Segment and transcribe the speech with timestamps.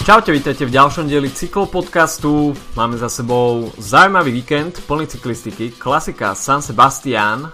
[0.00, 2.56] Čaute, vítajte v ďalšom dieli cyklopodcastu.
[2.72, 5.76] Máme za sebou zaujímavý víkend plný cyklistiky.
[5.76, 7.52] Klasika San Sebastian.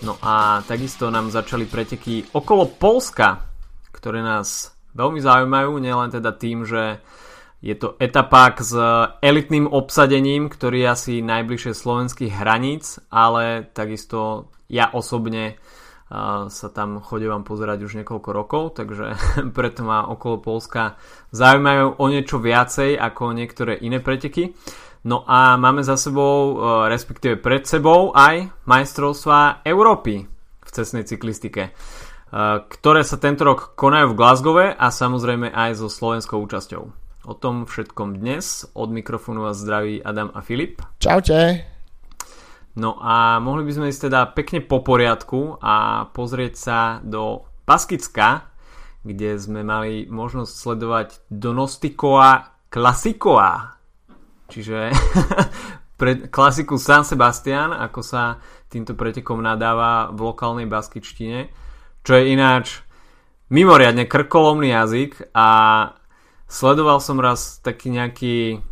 [0.00, 3.44] No a takisto nám začali preteky okolo Polska,
[3.92, 7.04] ktoré nás veľmi zaujímajú, nielen teda tým, že
[7.60, 8.72] je to etapák s
[9.20, 15.60] elitným obsadením, ktorý je asi najbližšie slovenských hraníc, ale takisto ja osobne
[16.52, 19.16] sa tam chodím pozerať už niekoľko rokov, takže
[19.56, 21.00] preto ma okolo Polska
[21.32, 24.52] zaujímajú o niečo viacej ako niektoré iné preteky.
[25.02, 30.30] No a máme za sebou, e, respektíve pred sebou aj majstrovstvá Európy
[30.62, 31.70] v cestnej cyklistike, e,
[32.70, 36.82] ktoré sa tento rok konajú v Glasgowe a samozrejme aj so slovenskou účasťou.
[37.22, 38.66] O tom všetkom dnes.
[38.74, 40.82] Od mikrofónu vás zdraví Adam a Filip.
[41.02, 41.71] Čaute.
[42.72, 48.48] No a mohli by sme ísť teda pekne po poriadku a pozrieť sa do Baskicka,
[49.04, 53.76] kde sme mali možnosť sledovať Donostikoa Klasikoa.
[54.48, 54.88] Čiže
[56.00, 58.40] pre klasiku San Sebastian, ako sa
[58.72, 61.52] týmto pretekom nadáva v lokálnej baskičtine,
[62.00, 62.80] čo je ináč
[63.52, 65.48] mimoriadne krkolomný jazyk a
[66.48, 68.64] sledoval som raz taký nejaký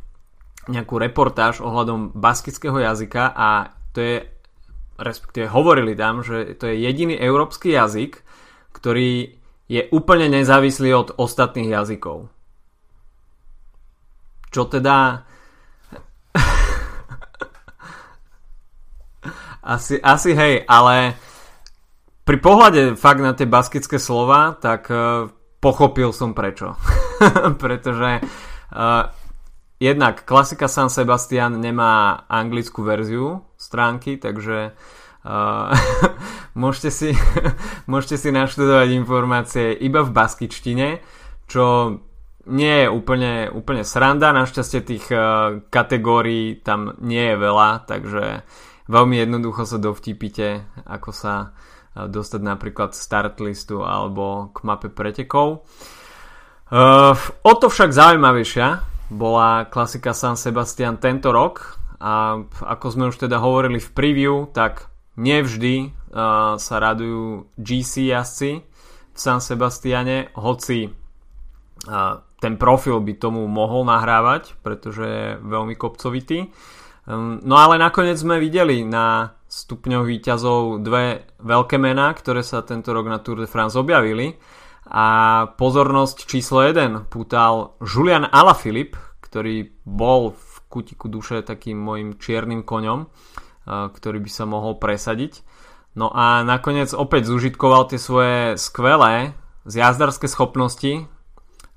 [0.68, 4.16] nejakú reportáž ohľadom baskického jazyka a to je,
[4.98, 8.22] respektíve hovorili tam, že to je jediný európsky jazyk,
[8.74, 12.26] ktorý je úplne nezávislý od ostatných jazykov.
[14.50, 15.22] Čo teda...
[19.74, 21.14] asi, asi hej, ale
[22.26, 25.30] pri pohľade fakt na tie baskické slova, tak uh,
[25.62, 26.74] pochopil som prečo.
[27.62, 29.06] Pretože uh,
[29.78, 34.74] jednak klasika San Sebastian nemá anglickú verziu stránky, takže
[35.22, 35.70] uh,
[36.60, 37.10] môžete, si,
[37.90, 40.98] môžete si naštudovať informácie iba v baskičtine,
[41.46, 41.94] čo
[42.50, 48.42] nie je úplne, úplne sranda, našťastie tých uh, kategórií tam nie je veľa, takže
[48.90, 51.34] veľmi jednoducho sa dovtípite, ako sa
[51.94, 55.62] uh, dostať napríklad start listu alebo k mape pretekov.
[56.70, 57.14] Uh,
[57.46, 58.68] o to však zaujímavejšia
[59.10, 64.88] bola klasika San Sebastian tento rok a ako sme už teda hovorili v preview, tak
[65.20, 68.64] nevždy uh, sa radujú GC jazdci
[69.12, 76.48] v San Sebastiane, hoci uh, ten profil by tomu mohol nahrávať, pretože je veľmi kopcovitý.
[77.04, 82.96] Um, no ale nakoniec sme videli na stupňoch výťazov dve veľké mená, ktoré sa tento
[82.96, 84.40] rok na Tour de France objavili
[84.90, 85.06] a
[85.54, 93.10] pozornosť číslo 1 pútal Julian Alaphilippe, ktorý bol v kutiku duše takým môjim čiernym koňom,
[93.66, 95.42] ktorý by sa mohol presadiť.
[95.98, 99.34] No a nakoniec opäť zužitkoval tie svoje skvelé
[99.66, 101.10] zjazdarské schopnosti,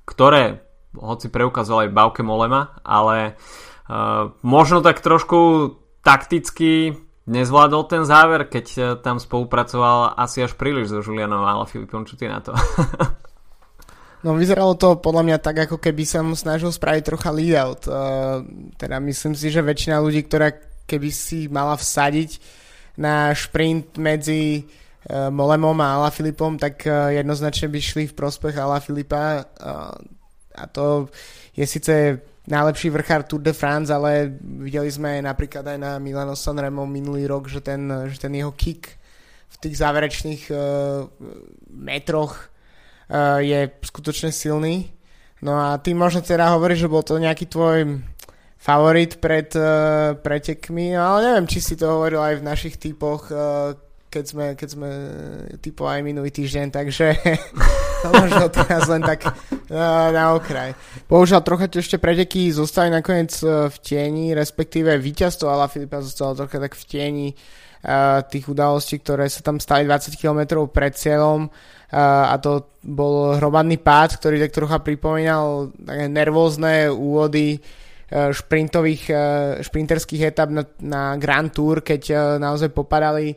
[0.06, 0.62] ktoré
[0.94, 3.34] hoci preukázal aj Bauke Molema, ale
[3.90, 5.74] uh, možno tak trošku
[6.06, 6.94] takticky
[7.26, 12.20] nezvládol ten záver, keď e, tam spolupracoval asi až príliš so Julianom ale Filipom, čo
[12.20, 12.52] ty na to?
[14.24, 17.86] no vyzeralo to podľa mňa tak, ako keby sa mu snažil spraviť trocha lead-out.
[17.86, 18.42] Uh,
[18.80, 20.56] teda myslím si, že väčšina ľudí, ktorá
[20.88, 22.40] keby si mala vsadiť
[22.96, 28.56] na šprint medzi uh, Molemom a Ala Filipom, tak uh, jednoznačne by šli v prospech
[28.56, 29.44] Ala Filipa.
[29.60, 29.92] Uh,
[30.56, 31.12] a to
[31.58, 36.84] je síce najlepší vrchár Tour de France, ale videli sme napríklad aj na Milano Sanremo
[36.88, 39.00] minulý rok, že ten, že ten jeho kick
[39.52, 41.08] v tých záverečných uh,
[41.72, 42.53] metroch
[43.14, 44.90] uh, je skutočne silný.
[45.44, 48.02] No a ty možno teda hovoríš, že bol to nejaký tvoj
[48.58, 53.28] favorit pred uh, pretekmi, no ale neviem, či si to hovoril aj v našich typoch,
[53.28, 53.76] uh,
[54.08, 54.90] keď sme, keď sme
[55.60, 57.12] typovali minulý týždeň, takže
[58.02, 59.34] to možno teraz len tak uh,
[60.16, 60.72] na okraj.
[61.12, 66.64] Bohužiaľ trocha ešte preteky zostali nakoniec uh, v tieni, respektíve víťazstvo Ala Filipa zostalo trocha
[66.64, 67.64] tak v tieni uh,
[68.32, 73.76] tých udalostí, ktoré sa tam stali 20 km pred cieľom uh, a to bol hromadný
[73.76, 77.60] pád, ktorý tak trocha pripomínal také nervózne úvody
[78.14, 79.10] šprintových,
[79.66, 83.34] šprinterských etap na, na Grand Tour, keď naozaj popadali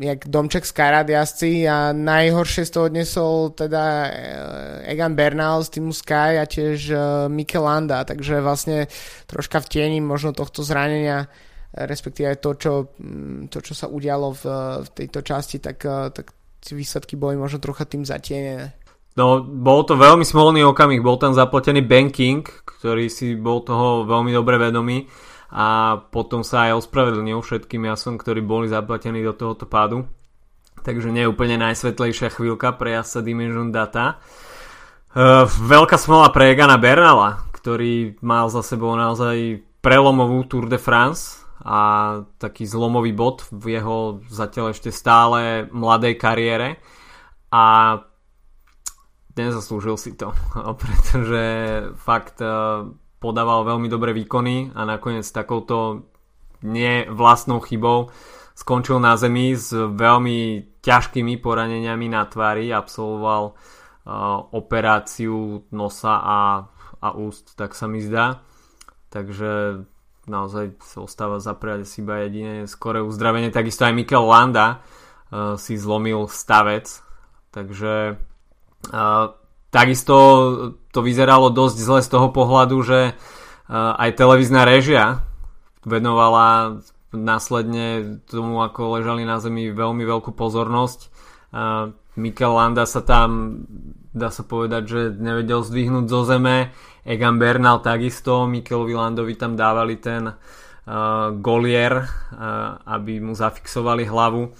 [0.00, 5.76] jak domček z Karad jazdci a najhoršie z toho odnesol teda eh, Egan Bernal z
[5.76, 6.94] týmu Sky a tiež
[7.28, 8.86] Mikel Landa, takže vlastne
[9.26, 11.28] troška v tieni možno tohto zranenia
[11.74, 14.44] eh, respektíve to, čo, mm, to, čo sa udialo v,
[14.84, 15.82] v tejto časti, tak,
[16.14, 16.26] tak
[16.68, 18.76] výsledky boli možno trocha tým zatienené.
[19.18, 24.30] No, bol to veľmi smolný okamih, bol tam zapletený banking, ktorý si bol toho veľmi
[24.30, 25.10] dobre vedomý
[25.50, 30.06] a potom sa aj ospravedlnil všetkým jasom, ktorí boli zaplatení do tohoto pádu.
[30.86, 34.22] Takže nie je úplne najsvetlejšia chvíľka pre jazdca Dimension Data.
[35.10, 41.39] Uh, veľká smola pre Egana Bernala, ktorý mal za sebou naozaj prelomovú Tour de France
[41.60, 41.80] a
[42.40, 46.80] taký zlomový bod v jeho zatiaľ ešte stále mladej kariére
[47.52, 47.96] a
[49.36, 50.32] nezaslúžil si to,
[50.82, 51.44] pretože
[52.00, 52.88] fakt uh,
[53.20, 56.08] podával veľmi dobré výkony a nakoniec takouto
[56.64, 58.12] nevlastnou chybou
[58.60, 63.56] skončil na zemi s veľmi ťažkými poraneniami na tvári, absolvoval
[64.52, 66.40] operáciu nosa a,
[67.00, 68.44] a úst, tak sa mi zdá.
[69.08, 69.84] Takže
[70.30, 73.50] naozaj sa ostáva zapriať si iba jediné skoré uzdravenie.
[73.50, 76.86] Takisto aj Mikel Landa uh, si zlomil stavec,
[77.50, 79.24] takže uh,
[79.74, 80.16] takisto
[80.94, 85.26] to vyzeralo dosť zle z toho pohľadu, že uh, aj televízna režia
[85.82, 86.78] venovala
[87.10, 91.00] následne tomu, ako ležali na zemi veľmi veľkú pozornosť.
[91.50, 93.62] Uh, Mikel Landa sa tam
[94.10, 96.74] dá sa povedať, že nevedel zdvihnúť zo zeme.
[97.06, 100.34] Egan Bernal takisto, Mikelovi Landovi tam dávali ten uh,
[101.38, 104.50] golier, uh, aby mu zafixovali hlavu.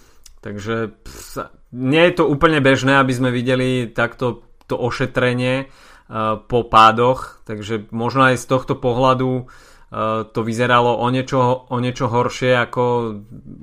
[0.41, 6.65] Takže psa, nie je to úplne bežné, aby sme videli takto to ošetrenie uh, po
[6.71, 9.45] pádoch, takže možno aj z tohto pohľadu uh,
[9.91, 12.83] to vyzeralo o niečo, o niečo horšie ako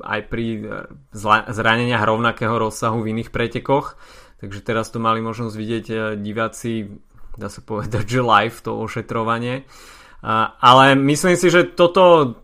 [0.04, 0.46] aj pri
[1.48, 3.96] zraneniach rovnakého rozsahu v iných pretekoch.
[4.38, 6.94] Takže teraz to mali možnosť vidieť eh, diváci,
[7.38, 9.66] dá sa povedať, že live to ošetrovanie.
[10.58, 12.36] Ale myslím si, že toto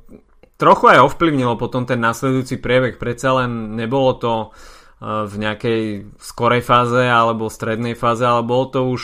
[0.61, 3.01] trochu aj ovplyvnilo potom ten nasledujúci priebeh.
[3.01, 5.81] Predsa len nebolo to eh, v nejakej
[6.17, 9.01] skorej fáze alebo strednej fáze, ale bolo to už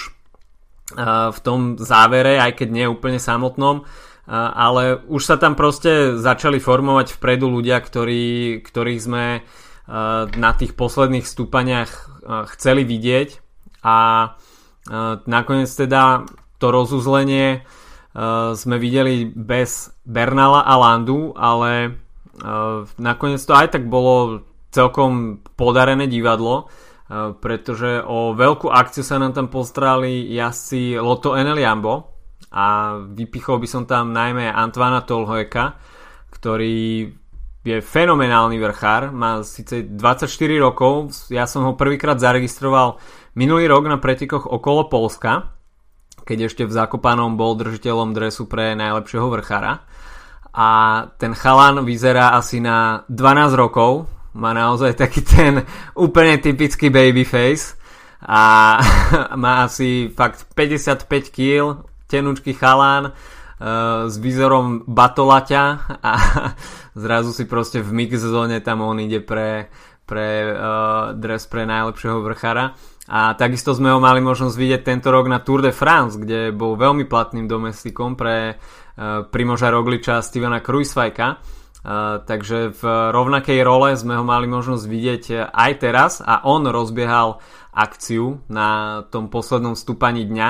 [0.97, 3.85] eh, v tom závere, aj keď nie úplne samotnom,
[4.29, 9.41] ale už sa tam proste začali formovať vpredu ľudia, ktorí, ktorých sme
[10.37, 11.89] na tých posledných stúpaniach
[12.53, 13.41] chceli vidieť.
[13.81, 13.97] A
[15.25, 16.29] nakoniec teda
[16.61, 17.65] to rozuzlenie
[18.53, 21.97] sme videli bez Bernala a Landu, ale
[23.01, 26.69] nakoniec to aj tak bolo celkom podarené divadlo,
[27.41, 32.18] pretože o veľkú akciu sa nám tam postrali jazdci Lotto Eneliambo
[32.49, 35.77] a vypichol by som tam najmä Antoana Tolhojeka,
[36.33, 37.09] ktorý
[37.59, 40.25] je fenomenálny vrchár, má síce 24
[40.57, 42.97] rokov, ja som ho prvýkrát zaregistroval
[43.37, 45.53] minulý rok na pretekoch okolo Polska,
[46.23, 49.81] keď ešte v Zakopanom bol držiteľom dresu pre najlepšieho vrchára.
[50.53, 50.69] A
[51.17, 55.65] ten chalan vyzerá asi na 12 rokov, má naozaj taký ten
[55.97, 57.77] úplne typický babyface.
[58.29, 58.77] A
[59.41, 65.63] má asi fakt 55 kg, tenučký chalán, uh, s výzorom batolaťa
[66.01, 66.13] a
[67.03, 69.69] zrazu si proste v mix zóne tam on ide pre,
[70.09, 72.73] pre uh, dres pre najlepšieho vrchára.
[73.09, 76.77] A takisto sme ho mali možnosť vidieť tento rok na Tour de France, kde bol
[76.77, 81.27] veľmi platným domestikom pre uh, Primoža Rogliča a Stevena Kruisvajka.
[81.79, 87.39] Uh, takže v rovnakej role sme ho mali možnosť vidieť aj teraz a on rozbiehal
[87.71, 90.49] akciu na tom poslednom stúpaní dňa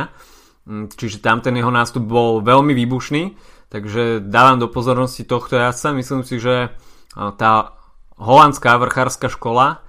[0.70, 3.34] čiže tam ten jeho nástup bol veľmi výbušný,
[3.74, 5.98] takže dávam do pozornosti tohto jazdca.
[5.98, 6.70] Myslím si, že
[7.14, 7.74] tá
[8.20, 9.82] holandská vrchárska škola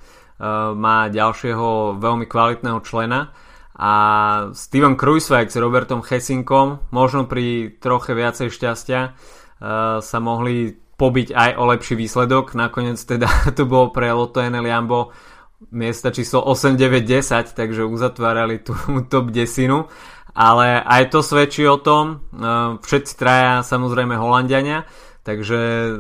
[0.73, 3.37] má ďalšieho veľmi kvalitného člena
[3.77, 3.93] a
[4.57, 9.17] Steven Kruiswijk s Robertom Hesinkom možno pri troche viacej šťastia
[10.01, 12.53] sa mohli pobiť aj o lepší výsledok.
[12.53, 15.13] Nakoniec teda to bolo pre Lotto NL Jambo
[15.73, 18.73] miesta číslo 8, 9, 10, takže uzatvárali tú
[19.13, 19.89] top desinu
[20.35, 22.45] ale aj to svedčí o tom, e,
[22.83, 24.87] všetci traja samozrejme Holandiania,
[25.27, 25.91] takže e,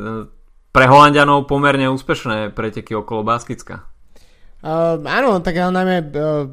[0.70, 3.90] pre Holandianov pomerne úspešné preteky okolo Baskicka.
[4.60, 6.44] Uh, áno, tak ale najmä uh,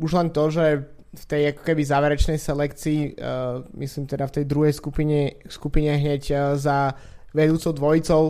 [0.00, 4.44] už len to, že v tej ako keby záverečnej selekcii, uh, myslím teda v tej
[4.48, 6.96] druhej skupine, skupine hneď uh, za
[7.36, 8.22] vedúcou dvojicou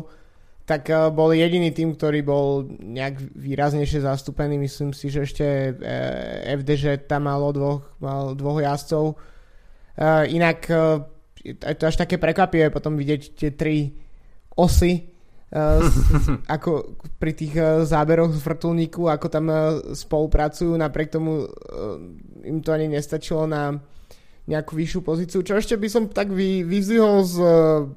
[0.69, 4.61] tak uh, bol jediný tým, ktorý bol nejak výraznejšie zastúpený.
[4.61, 9.17] Myslím si, že ešte eh, FDŽ tam malo dvoch, mal dvoch jazdcov.
[9.99, 10.69] Uh, inak
[11.43, 13.97] je to až také prekvapivé potom vidieť tie tri
[14.53, 15.17] osy
[16.57, 17.57] ako pri tých
[17.89, 19.49] záberoch z vrtulníku, ako tam
[19.97, 21.49] spolupracujú, napriek tomu
[22.45, 23.81] im to ani nestačilo na
[24.49, 25.45] nejakú vyššiu pozíciu.
[25.45, 27.37] Čo ešte by som tak vy, vyzvihol z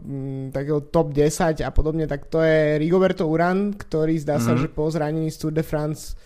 [0.04, 4.52] m, takého top 10 a podobne, tak to je Rigoberto Uran, ktorý zdá mm-hmm.
[4.52, 4.60] sa, mhm.
[4.60, 6.20] že po zranení z Tour de France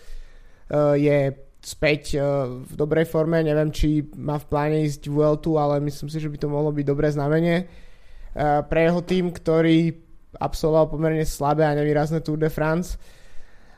[0.74, 1.29] uh, je
[1.62, 3.46] späť uh, v dobrej forme.
[3.46, 6.86] Neviem, či má v pláne ísť Vueltu, ale myslím si, že by to mohlo byť
[6.89, 9.94] dobré znamenie uh, pre jeho tým, ktorý
[10.41, 12.98] absolvoval pomerne slabé a nevýrazné Tour de France.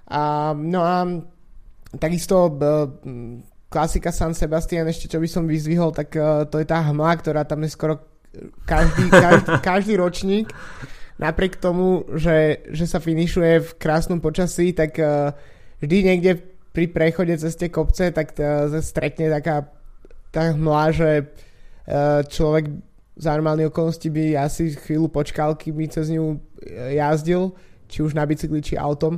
[0.07, 1.03] A, no a
[1.99, 2.87] takisto uh,
[3.67, 7.43] klasika San Sebastian, ešte čo by som vyzvihol, tak uh, to je tá hmla, ktorá
[7.43, 7.99] tam je skoro
[8.63, 10.47] každý, každý, každý ročník.
[11.17, 15.33] Napriek tomu, že, že sa finišuje v krásnom počasí, tak uh,
[15.83, 16.31] vždy niekde
[16.71, 19.67] pri prechode cez tie kopce, tak uh, stretne taká
[20.29, 22.69] tá hmla, že uh, človek
[23.17, 26.37] za normálne okolnosti by asi chvíľu počkal, kým cez ňu
[26.93, 27.57] jazdil,
[27.89, 29.17] či už na bicykli, či autom.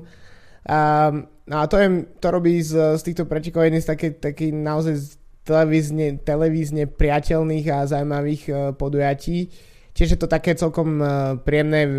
[0.64, 4.54] Um, No a to, je, to robí z, z týchto pretekov jedný z takých taký
[4.54, 9.50] naozaj televízne, televízne priateľných a zaujímavých uh, podujatí.
[9.98, 11.90] Tiež je to také celkom uh, príjemné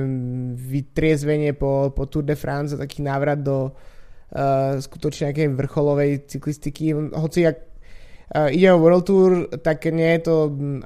[0.54, 6.94] vytriezvenie po, po Tour de France a taký návrat do uh, skutočne nejakej vrcholovej cyklistiky.
[7.10, 9.30] Hoci ak uh, ide o World Tour,
[9.66, 10.34] tak nie je to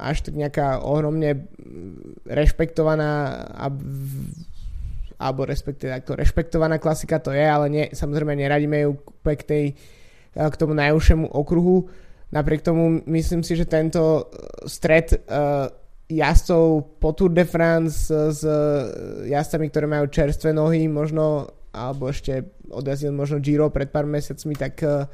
[0.01, 1.53] až tak nejaká ohromne
[2.25, 3.69] rešpektovaná a
[5.25, 9.65] alebo respektíve ako rešpektovaná klasika to je, ale nie, samozrejme neradíme ju k, tej,
[10.37, 11.89] eh, k tomu najúžšiemu okruhu.
[12.29, 15.73] Napriek tomu myslím si, že tento eh, stred uh,
[16.05, 22.55] jazdcov po Tour de France s uh, jazdcami, ktoré majú čerstvé nohy, možno alebo ešte
[22.71, 25.09] odjazdil možno Giro pred pár mesiacmi, tak uh,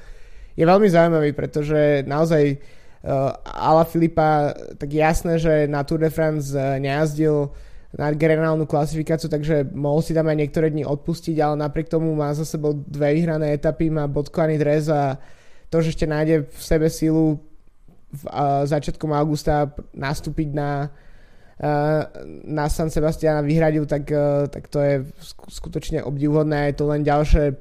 [0.58, 6.50] je veľmi zaujímavý, pretože naozaj uh, Ala Filipa, tak jasné, že na Tour de France
[6.52, 7.54] uh, nejazdil
[7.90, 12.30] na generálnu klasifikáciu, takže mohol si tam aj niektoré dni odpustiť, ale napriek tomu má
[12.30, 15.18] za sebou dve vyhrané etapy, má bodkovaný dres a
[15.74, 17.42] to, že ešte nájde v sebe sílu
[18.10, 20.90] v uh, začiatkom augusta nastúpiť na,
[21.62, 22.02] uh,
[22.46, 24.94] na San Sebastiana vyhradil, tak, uh, tak to je
[25.50, 27.54] skutočne obdivuhodné a je to len ďalšie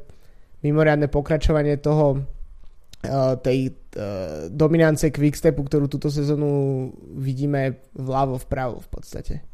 [0.62, 8.90] mimoriadne pokračovanie toho uh, tej uh, dominancie Quickstepu, ktorú túto sezónu vidíme vľavo vpravo v
[8.90, 9.49] podstate.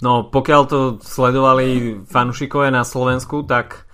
[0.00, 3.84] No, pokiaľ to sledovali fanúšikovia na Slovensku, tak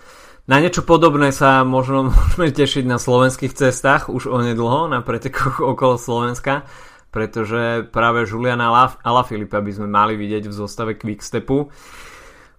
[0.47, 5.99] na niečo podobné sa možno môžeme tešiť na slovenských cestách už onedlho, na pretekoch okolo
[5.99, 6.63] Slovenska,
[7.11, 8.71] pretože práve Juliana
[9.03, 11.67] Alaphilippa by sme mali vidieť v zostave Quickstepu.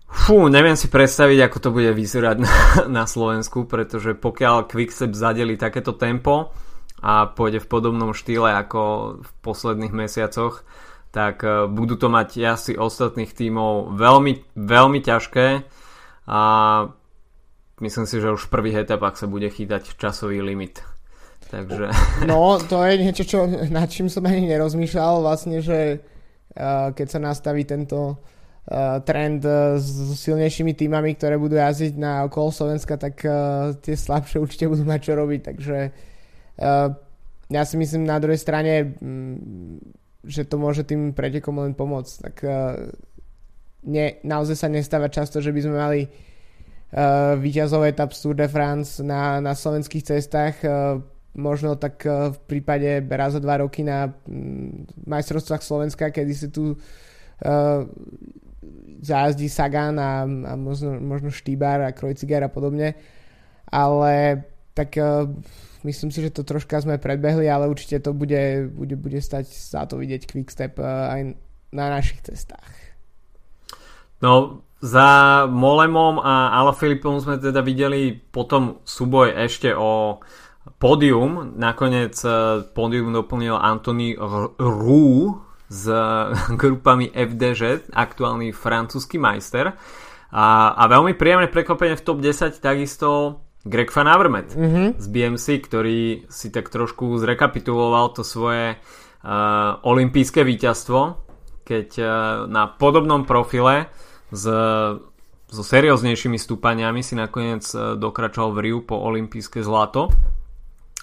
[0.08, 2.56] Fú, neviem si predstaviť, ako to bude vyzerať na,
[2.92, 6.52] na Slovensku, pretože pokiaľ Quickstep zadeli takéto tempo
[7.00, 8.82] a pôjde v podobnom štýle ako
[9.24, 10.68] v posledných mesiacoch,
[11.18, 15.48] tak e, budú to mať asi ostatných tímov veľmi, veľmi ťažké
[16.30, 16.42] a
[17.82, 20.86] myslím si, že už v prvých etapách sa bude chýtať časový limit.
[21.50, 21.90] Takže...
[22.30, 27.20] No, to je niečo, čo, nad čím som ani nerozmýšľal vlastne, že uh, keď sa
[27.24, 29.48] nastaví tento uh, trend
[29.80, 29.88] s
[30.22, 33.24] silnejšími týmami, ktoré budú jazdiť na okolo Slovenska, tak
[33.80, 35.78] tie slabšie určite budú mať čo robiť, takže
[37.48, 38.98] ja si myslím na druhej strane
[40.28, 42.14] že to môže tým pretekom len pomôcť.
[42.20, 42.92] Tak uh,
[43.88, 49.00] ne, naozaj sa nestáva často, že by sme mali uh, výťazov etap Tour de France
[49.00, 50.60] na, na slovenských cestách.
[50.62, 51.00] Uh,
[51.38, 56.74] možno tak v prípade raz za dva roky na um, majstrovstvách Slovenska, kedy si tu
[56.74, 57.86] uh,
[59.06, 62.98] zájazdí Sagan a, a možno, možno Štýbar a Krojciger a podobne.
[63.70, 64.44] Ale
[64.74, 65.30] tak uh,
[65.84, 69.86] myslím si, že to troška sme predbehli, ale určite to bude, bude, bude stať za
[69.86, 71.22] to vidieť Quickstep eh, aj
[71.74, 72.72] na našich cestách.
[74.24, 80.22] No, za Molemom a Alaphilippom sme teda videli potom súboj ešte o
[80.78, 81.58] pódium.
[81.58, 84.18] Nakoniec eh, pódium doplnil Anthony
[84.58, 85.86] Roux s
[86.62, 89.76] grupami FDŽ, aktuálny francúzsky majster.
[90.28, 94.88] A, a veľmi príjemné prekvapenie v top 10 takisto Greg Van Avermaet mm-hmm.
[94.96, 96.00] z BMC, ktorý
[96.32, 101.20] si tak trošku zrekapituloval to svoje uh, olympijské víťazstvo,
[101.68, 102.08] keď uh,
[102.48, 103.92] na podobnom profile
[104.32, 104.48] s,
[105.48, 110.08] so serióznejšími stúpaniami si nakoniec uh, dokračoval v Riu po olympijské zlato.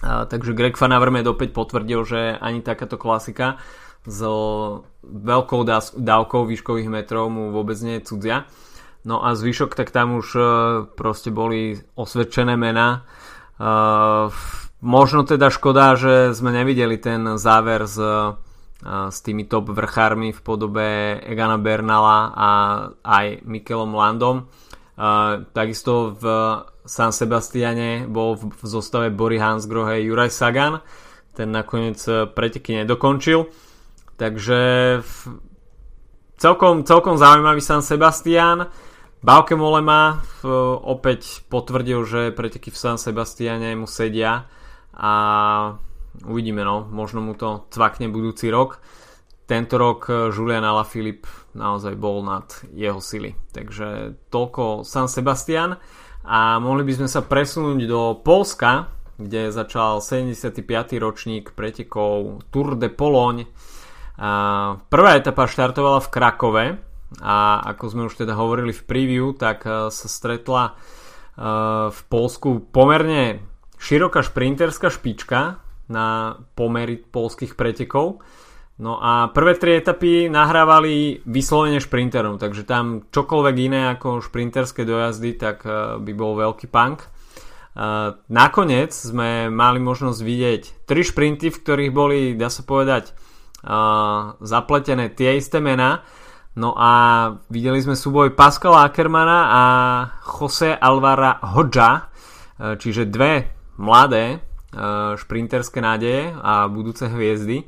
[0.00, 3.60] Uh, takže Greg Van Avermaet opäť potvrdil, že ani takáto klasika
[4.04, 4.32] so
[5.04, 5.64] veľkou
[5.96, 8.44] dávkou výškových metrov mu vôbec nie je cudzia.
[9.04, 10.46] No a zvyšok, tak tam už uh,
[10.96, 13.04] proste boli osvedčené mená.
[13.60, 14.32] Uh,
[14.80, 18.32] možno teda škoda, že sme nevideli ten záver s, uh,
[18.84, 22.48] s tými top vrchármi v podobe Egana Bernala a
[23.00, 24.48] aj Mikelom Landom.
[25.50, 26.24] Takisto v
[26.86, 30.78] San Sebastiane bol v, v zostave Bory Hansgrohe Juraj Sagan.
[31.34, 31.98] Ten nakoniec
[32.30, 33.50] preteky nedokončil.
[34.14, 34.60] Takže
[35.02, 35.14] v,
[36.38, 38.70] celkom, celkom zaujímavý San Sebastian.
[39.24, 40.20] Bauke Molema
[40.84, 44.44] opäť potvrdil, že preteky v San Sebastiane mu sedia
[44.92, 45.12] a
[46.28, 48.84] uvidíme, no, možno mu to cvakne budúci rok.
[49.48, 51.24] Tento rok Julian Alaphilippe
[51.56, 53.32] naozaj bol nad jeho sily.
[53.48, 55.72] Takže toľko San Sebastian
[56.28, 60.52] a mohli by sme sa presunúť do Polska, kde začal 75.
[61.00, 63.48] ročník pretekov Tour de Pologne.
[64.84, 66.64] Prvá etapa štartovala v Krakove
[67.22, 70.74] a ako sme už teda hovorili v preview, tak sa stretla
[71.90, 73.42] v Polsku pomerne
[73.78, 75.60] široká šprinterská špička
[75.92, 78.24] na pomery polských pretekov.
[78.74, 85.38] No a prvé tri etapy nahrávali vyslovene šprinterom, takže tam čokoľvek iné ako šprinterské dojazdy,
[85.38, 87.06] tak e, by bol veľký punk.
[87.06, 87.08] E,
[88.18, 93.14] nakoniec sme mali možnosť vidieť tri šprinty, v ktorých boli, dá sa povedať,
[93.62, 93.76] e,
[94.42, 96.02] zapletené tie isté mená.
[96.54, 96.90] No a
[97.50, 99.62] videli sme súboj Pascala Ackermana a
[100.22, 102.06] Jose Alvara Hodža,
[102.78, 104.38] čiže dve mladé
[105.18, 107.66] šprinterské nádeje a budúce hviezdy.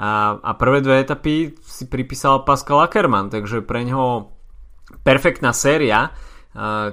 [0.00, 4.30] A, prvé dve etapy si pripísal Pascal Ackermann, takže pre ňoho
[5.02, 6.14] perfektná séria,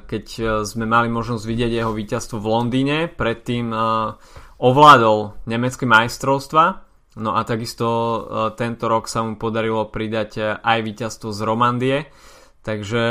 [0.05, 3.77] keď e, sme mali možnosť vidieť jeho víťazstvo v Londýne, predtým e,
[4.61, 6.85] ovládol nemecké majstrovstva,
[7.17, 8.19] no a takisto e,
[8.55, 11.97] tento rok sa mu podarilo pridať aj víťazstvo z Romandie,
[12.61, 13.03] takže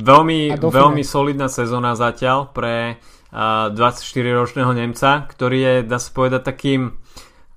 [0.00, 6.96] veľmi, veľmi solidná sezóna zatiaľ pre 24-ročného Nemca, ktorý je, dá sa povedať, takým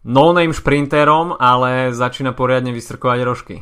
[0.04, 3.56] no-name šprinterom, ale začína poriadne vystrkovať rožky.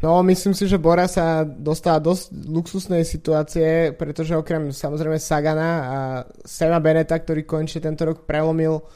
[0.00, 5.98] No, myslím si, že Bora sa dostala dosť luxusnej situácie, pretože okrem samozrejme Sagana a
[6.46, 8.86] Sema Beneta, ktorý končne tento rok prelomil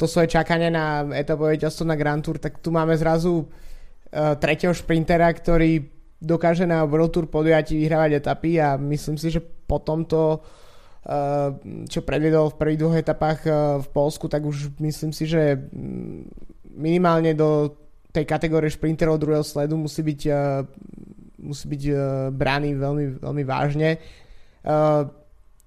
[0.00, 4.72] to svoje čakanie na etapové víťazstvo na Grand Tour, tak tu máme zrazu uh, tretieho
[4.72, 5.84] šprintera, ktorý
[6.16, 10.40] dokáže na World Tour podujatí vyhrávať etapy a myslím si, že po tomto
[11.00, 11.48] Eh,
[11.88, 16.28] čo predviedol v prvých dvoch etapách eh, v Polsku, tak už myslím si, že mm,
[16.76, 17.72] minimálne do
[18.12, 20.60] tej kategórie šprinterov druhého sledu musí byť, eh,
[21.40, 21.82] musí byť
[22.36, 23.96] brány veľmi, veľmi vážne.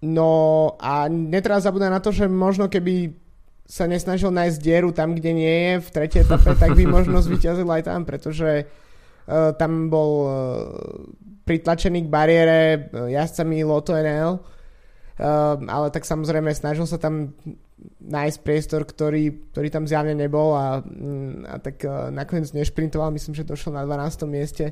[0.06, 0.30] No
[0.78, 3.10] a netreba zabúdať na to, že možno keby
[3.74, 7.66] sa nesnažil nájsť dieru tam, kde nie je v tretej etape, tak by možno zvyťazil
[7.66, 8.70] aj tam, pretože
[9.58, 10.30] tam bol
[11.48, 14.38] pritlačený k bariére jazdcami Loto NL
[15.14, 17.38] Ehm, ale tak samozrejme snažil sa tam
[18.02, 23.36] nájsť priestor, ktorý, ktorý tam zjavne nebol a, mm, a tak uh, nakoniec nešprintoval, myslím,
[23.36, 24.24] že došiel na 12.
[24.26, 24.72] mieste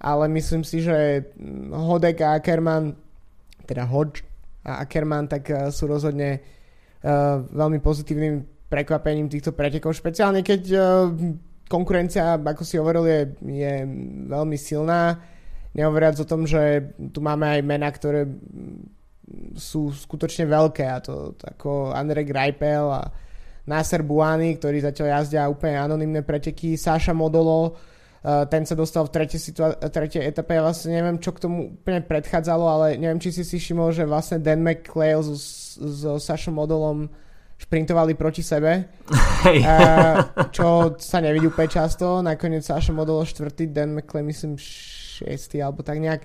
[0.00, 2.94] ale myslím si, že mm, Hodek a Ackerman
[3.66, 4.22] teda Hodge
[4.64, 6.59] a Ackerman tak uh, sú rozhodne uh,
[7.50, 11.10] veľmi pozitívnym prekvapením týchto pretekov, špeciálne keď uh,
[11.66, 13.74] konkurencia, ako si hovoril, je, je
[14.26, 15.22] veľmi silná.
[15.70, 18.26] Nehovoriac o tom, že tu máme aj mená, ktoré
[19.54, 23.06] sú skutočne veľké a to, ako Andre Greipel a
[23.70, 27.78] Nasser Buany, ktorí zatiaľ jazdia úplne anonimné preteky, Sáša Modolo,
[28.22, 32.04] ten sa dostal v tretej, situa- tretej etape, ja vlastne neviem, čo k tomu úplne
[32.04, 35.36] predchádzalo, ale neviem, či si si všimol, že vlastne Dan McClail so,
[35.88, 37.08] so Sašom Modolom
[37.60, 38.92] šprintovali proti sebe,
[39.48, 40.16] uh,
[40.52, 46.00] čo sa nevidí úplne často, nakoniec Saša Modolo štvrtý, Dan McClail myslím šiestý, alebo tak
[46.00, 46.20] nejak.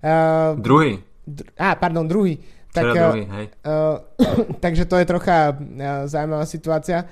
[0.00, 1.04] Uh, Druhý.
[1.28, 2.40] Dr- á, pardon, druhý.
[2.72, 3.46] Tak, druhý, hej.
[3.60, 4.00] Uh,
[4.64, 7.04] takže to je trocha uh, zaujímavá situácia.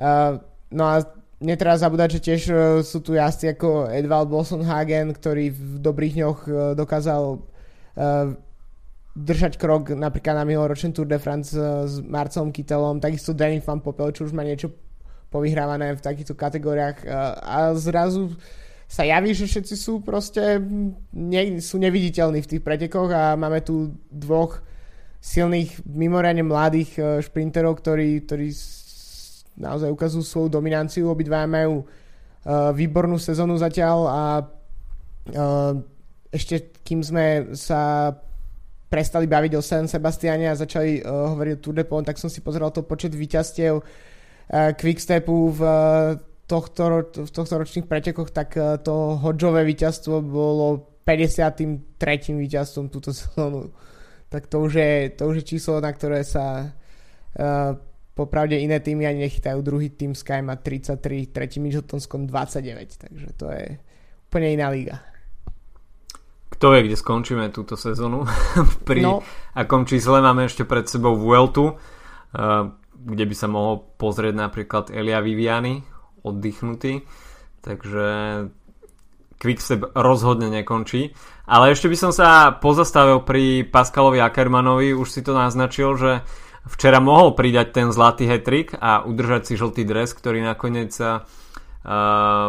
[0.00, 0.40] Uh,
[0.72, 1.04] no a
[1.40, 4.32] netreba zabúdať, že tiež uh, sú tu jazdci ako Edvald
[4.64, 8.36] Hagen, ktorý v dobrých dňoch uh, dokázal uh,
[9.16, 14.12] držať krok napríklad na minuloročný Tour de France s Marcelom Kytelom, takisto Danny Van Popel,
[14.12, 14.68] čo už má niečo
[15.32, 17.08] povyhrávané v takýchto kategóriách.
[17.40, 18.36] A zrazu
[18.86, 20.62] sa javí, že všetci sú proste
[21.10, 24.62] ne, sú neviditeľní v tých pretekoch a máme tu dvoch
[25.18, 28.54] silných, mimoriadne mladých e, šprinterov, ktorí, ktorí
[29.56, 31.10] naozaj ukazujú svoju dominanciu.
[31.10, 35.72] Obidva majú uh, výbornú sezónu zatiaľ a uh,
[36.30, 38.12] ešte kým sme sa
[38.86, 42.30] prestali baviť o San Sebastiane a začali uh, hovoriť o Tour de Pont, tak som
[42.30, 43.84] si pozeral to počet výťastiev uh,
[44.78, 46.14] Quickstepu v uh,
[46.46, 48.54] tohto, v tohto ročných pretekoch, tak
[48.86, 51.82] to Hodžové víťazstvo bolo 53.
[52.34, 53.74] víťazstvom túto sezónu.
[54.26, 57.74] Tak to už, je, to už je číslo, na ktoré sa uh,
[58.16, 59.60] popravde iné týmy ani nechytajú.
[59.60, 63.76] Druhý tým Sky má 33, tretí Midgetonskom 29, takže to je
[64.32, 65.04] úplne iná liga.
[66.56, 68.24] Kto vie, kde skončíme túto sezónu?
[68.88, 69.20] Pri no.
[69.52, 75.20] akom čísle máme ešte pred sebou Vueltu, uh, kde by sa mohol pozrieť napríklad Elia
[75.20, 75.84] Viviani,
[76.24, 77.04] oddychnutý,
[77.60, 78.08] takže
[79.36, 81.12] Quickstep rozhodne nekončí.
[81.44, 86.24] Ale ešte by som sa pozastavil pri Pascalovi Ackermanovi, už si to naznačil, že
[86.66, 91.22] včera mohol pridať ten zlatý hetrik a udržať si žltý dres, ktorý nakoniec uh,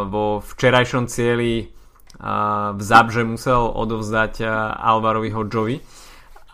[0.10, 5.78] vo včerajšom cieli uh, v Zabže musel odovzdať uh, Alvarovi Hodžovi.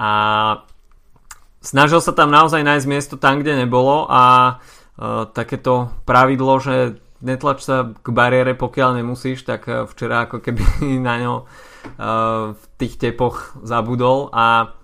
[0.03, 0.11] A
[1.63, 4.57] snažil sa tam naozaj nájsť miesto tam, kde nebolo a
[5.33, 10.61] takéto pravidlo, že netlač sa k bariére, pokiaľ nemusíš, tak včera ako keby
[11.07, 11.35] na ňo
[12.53, 14.77] v tých tepoch zabudol a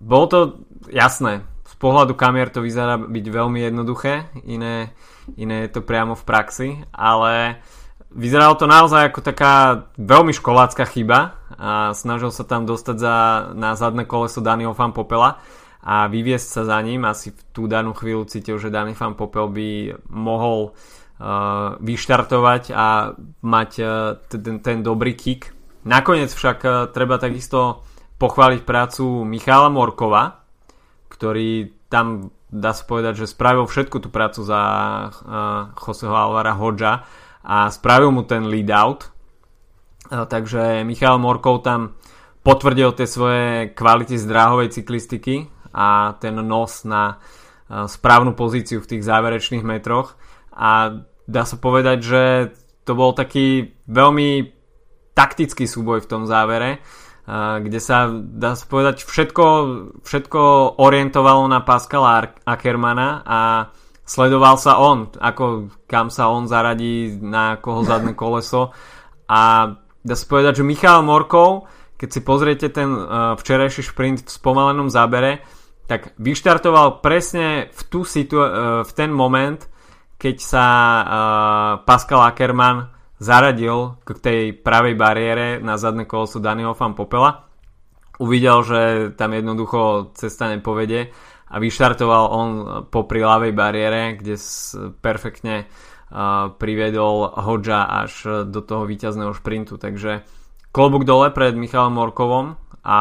[0.00, 0.38] bolo to
[0.88, 1.44] jasné,
[1.80, 4.92] pohľadu kamier to vyzerá byť veľmi jednoduché, iné,
[5.40, 7.64] iné je to priamo v praxi, ale
[8.12, 13.16] vyzeralo to naozaj ako taká veľmi školácka chyba a snažil sa tam dostať za,
[13.56, 15.40] na zadné koleso Daniel Fan Popela
[15.80, 17.08] a vyviesť sa za ním.
[17.08, 19.70] Asi v tú danú chvíľu cítil, že Daniel Fan Popel by
[20.12, 25.56] mohol uh, vyštartovať a mať uh, ten, ten dobrý kick.
[25.88, 27.86] Nakoniec však uh, treba takisto
[28.20, 30.39] pochváliť prácu Michala Morkova,
[31.10, 34.60] ktorý tam dá sa povedať, že spravil všetku tú prácu za
[35.10, 37.06] uh, Joseho Alvara Hodža
[37.46, 39.10] a spravil mu ten lead out.
[40.10, 41.94] Uh, takže Michal Morkov tam
[42.42, 48.90] potvrdil tie svoje kvality z dráhovej cyklistiky a ten nos na uh, správnu pozíciu v
[48.90, 50.18] tých záverečných metroch
[50.50, 52.22] a dá sa povedať, že
[52.82, 54.50] to bol taký veľmi
[55.14, 56.82] taktický súboj v tom závere
[57.62, 59.44] kde sa, dá sa povedať, všetko,
[60.02, 60.40] všetko
[60.82, 63.40] orientovalo na Pascala Ackermana a
[64.02, 68.74] sledoval sa on, ako kam sa on zaradí na koho zadné koleso.
[69.30, 74.30] A dá sa povedať, že Michal Morkov, keď si pozriete ten uh, včerajší šprint v
[74.30, 75.46] spomalenom zábere,
[75.86, 79.60] tak vyštartoval presne v, tú situ- uh, v ten moment,
[80.18, 81.04] keď sa uh,
[81.86, 87.46] Pascal Ackermann zaradil k tej pravej bariére na zadné kolosu Daniel Fan Popela.
[88.16, 88.80] Uvidel, že
[89.16, 91.12] tam jednoducho cesta nepovede
[91.52, 92.48] a vyštartoval on
[92.88, 94.40] popri ľavej bariére, kde
[95.04, 95.68] perfektne
[96.56, 99.76] priviedol Hodža až do toho víťazného šprintu.
[99.76, 100.26] Takže
[100.74, 103.00] klobúk dole pred Michalom Morkovom a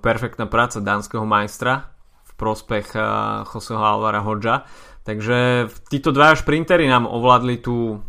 [0.00, 1.90] perfektná práca dánskeho majstra
[2.28, 2.96] v prospech
[3.44, 4.68] Joseho Alvara Hodža.
[5.04, 8.04] Takže títo dvaja šprintery nám ovládli tú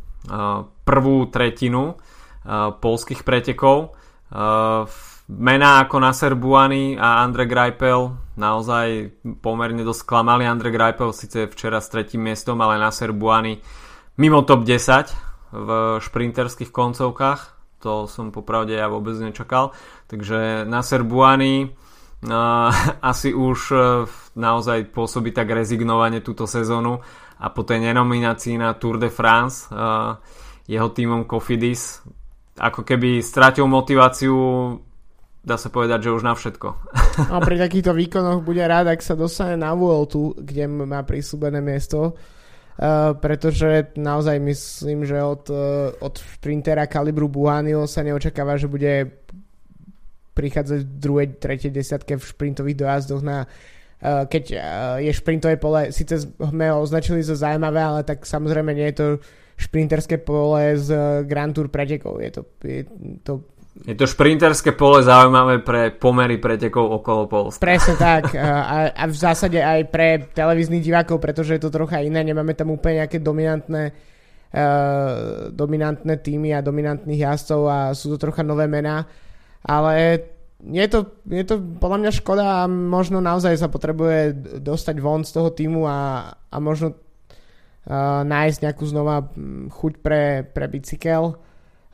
[0.90, 1.94] prvú tretinu
[2.82, 3.94] polských pretekov.
[5.30, 9.14] Mená ako Nasser Buany a Andre Greipel naozaj
[9.46, 10.50] pomerne dosť klamali.
[10.50, 13.62] Andre Greipel síce včera s tretím miestom, ale Nasser Buany
[14.18, 15.70] mimo top 10 v
[16.02, 17.42] šprinterských koncovkách.
[17.86, 19.78] To som popravde ja vôbec nečakal.
[20.10, 22.74] Takže Nasser Buany uh,
[23.14, 23.80] asi už uh,
[24.34, 27.06] naozaj pôsobí tak rezignovane túto sezónu
[27.40, 30.18] a po tej nenominácii na Tour de France uh,
[30.70, 32.06] jeho týmom Kofidis
[32.60, 34.36] ako keby strátil motiváciu
[35.40, 36.68] dá sa povedať, že už na všetko.
[37.32, 42.14] A pri takýchto výkonoch bude rád, ak sa dostane na Vueltu, kde má prísľubené miesto,
[42.14, 49.24] uh, pretože naozaj myslím, že od, uh, od sprintera kalibru Buhanio sa neočakáva, že bude
[50.36, 53.48] prichádzať v druhej, tretej desiatke v šprintových dojazdoch na
[54.00, 54.44] Eh, keď
[55.04, 59.08] je šprintové pole, síce sme ho označili za zaujímavé, ale tak samozrejme nie je to
[59.60, 62.24] šprinterské pole z eh, Grand Tour pretekov.
[62.24, 62.82] Je to, je
[63.22, 63.34] to
[63.80, 67.64] je to šprinterské pole zaujímavé pre pomery pretekov okolo Polska.
[67.64, 68.36] Presne tak.
[68.36, 72.20] A, a v zásade aj pre televíznych divákov, pretože je to trocha iné.
[72.20, 73.84] Nemáme tam úplne nejaké dominantné,
[74.52, 79.08] uh, dominantné týmy a dominantných jazdcov a sú to trocha nové mená.
[79.64, 80.28] Ale
[80.60, 85.32] je to, je to podľa mňa škoda a možno naozaj sa potrebuje dostať von z
[85.32, 87.00] toho týmu a, a možno
[88.26, 89.34] nájsť nejakú znova
[89.74, 91.34] chuť pre, pre bicykel,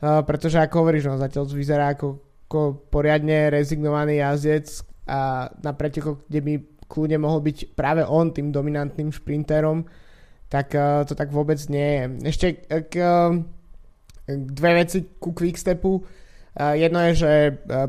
[0.00, 2.60] pretože ako hovoríš, no, zatiaľ vyzerá ako, ako
[2.92, 4.68] poriadne rezignovaný jazdec
[5.08, 6.52] a na pretekoch, kde by
[6.84, 9.88] kľudne mohol byť práve on tým dominantným šprinterom,
[10.52, 10.76] tak
[11.08, 12.04] to tak vôbec nie je.
[12.28, 12.46] Ešte
[12.86, 12.94] k,
[14.28, 16.04] dve veci ku Quickstepu
[16.56, 17.32] Jedno je, že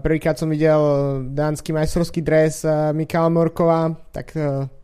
[0.03, 0.79] prvýkrát som videl
[1.31, 4.35] dánsky majstrovský dres Mikala Morkova, tak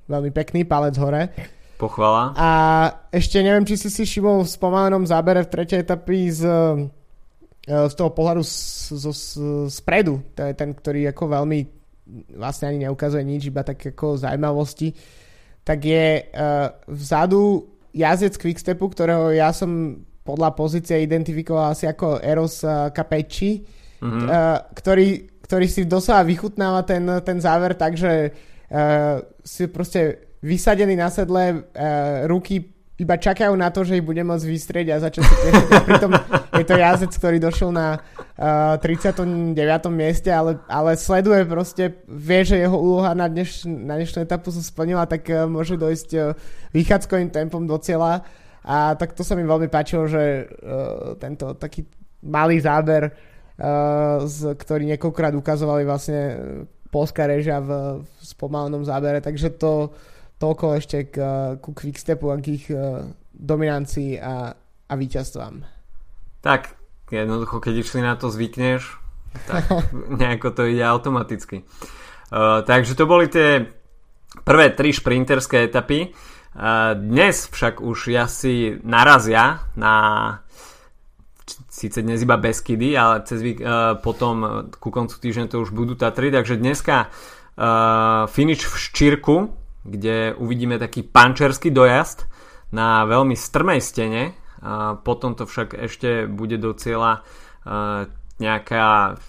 [0.07, 1.35] veľmi pekný, palec hore.
[1.83, 2.31] Pochvala.
[2.39, 2.49] A
[3.11, 6.47] ešte neviem, či si si všimol v spomalenom zábere v tretej etapy z,
[7.67, 8.55] z toho pohľadu z,
[8.95, 9.31] z, z,
[9.67, 10.23] spredu.
[10.39, 11.59] To je ten, ktorý ako veľmi
[12.39, 14.95] vlastne ani neukazuje nič, iba tak ako zaujímavosti.
[15.63, 22.63] Tak je uh, vzadu jazdec Quickstepu, ktorého ja som podľa pozície identifikoval asi ako Eros
[22.95, 23.59] Capecci,
[23.99, 24.27] mm-hmm.
[24.71, 25.07] ktorý,
[25.43, 31.63] ktorý si doslova vychutnáva ten, ten záver tak, že uh, si proste vysadený na sedle,
[31.63, 35.69] uh, ruky iba čakajú na to, že ich bude môcť vystrieť a začať si tešiť.
[35.73, 36.11] A pritom
[36.53, 37.97] je to jazdec, ktorý došiel na
[38.37, 39.57] uh, 39.
[39.89, 44.61] mieste, ale, ale sleduje proste, vie, že jeho úloha na, dneš, na dnešnú etapu sa
[44.61, 46.37] splnila, tak uh, môže dojsť uh,
[46.75, 48.21] vychádzkovým tempom do cieľa
[48.63, 51.83] a tak to sa mi veľmi páčilo, že uh, tento taký
[52.23, 56.19] malý záber, uh, z, ktorý niekoľkrát ukazovali vlastne
[56.93, 59.91] polská režia v, v spomalenom zábere, takže to
[60.43, 61.15] toľko ešte k,
[61.63, 64.51] ku quickstepu a k ich uh, dominancii a,
[64.91, 65.63] a víťazstvám.
[66.43, 66.75] Tak,
[67.07, 68.99] jednoducho, keď išli na to zvykneš,
[69.47, 69.71] tak
[70.19, 71.63] nejako to ide automaticky.
[72.27, 73.71] Uh, takže to boli tie
[74.43, 76.11] prvé tri šprinterské etapy.
[76.53, 79.95] Uh, dnes však už jazdci narazia na
[81.71, 86.29] síce dnes iba Beskydy, ale cez uh, potom ku koncu týždňa to už budú Tatry,
[86.29, 92.27] takže dneska uh, finish v Ščírku, kde uvidíme taký pančerský dojazd
[92.71, 94.23] na veľmi strmej stene.
[95.03, 98.07] Potom to však ešte bude do cieľa uh,
[98.39, 99.19] nejaká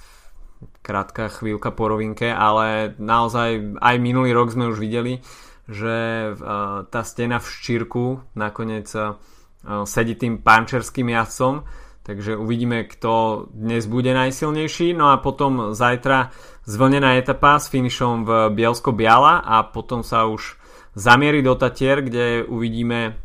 [0.78, 5.18] krátka chvíľka po rovinke, ale naozaj aj minulý rok sme už videli,
[5.66, 8.04] že uh, tá stena v Ščírku
[8.38, 9.18] nakoniec uh,
[9.84, 11.66] sedí tým pančerským jazdcom
[12.04, 14.92] Takže uvidíme, kto dnes bude najsilnejší.
[14.92, 16.36] No a potom zajtra
[16.68, 20.60] zvlnená etapa s finišom v Bielsko-Biala a potom sa už
[20.92, 23.16] zamierí do Tatier, kde uvidíme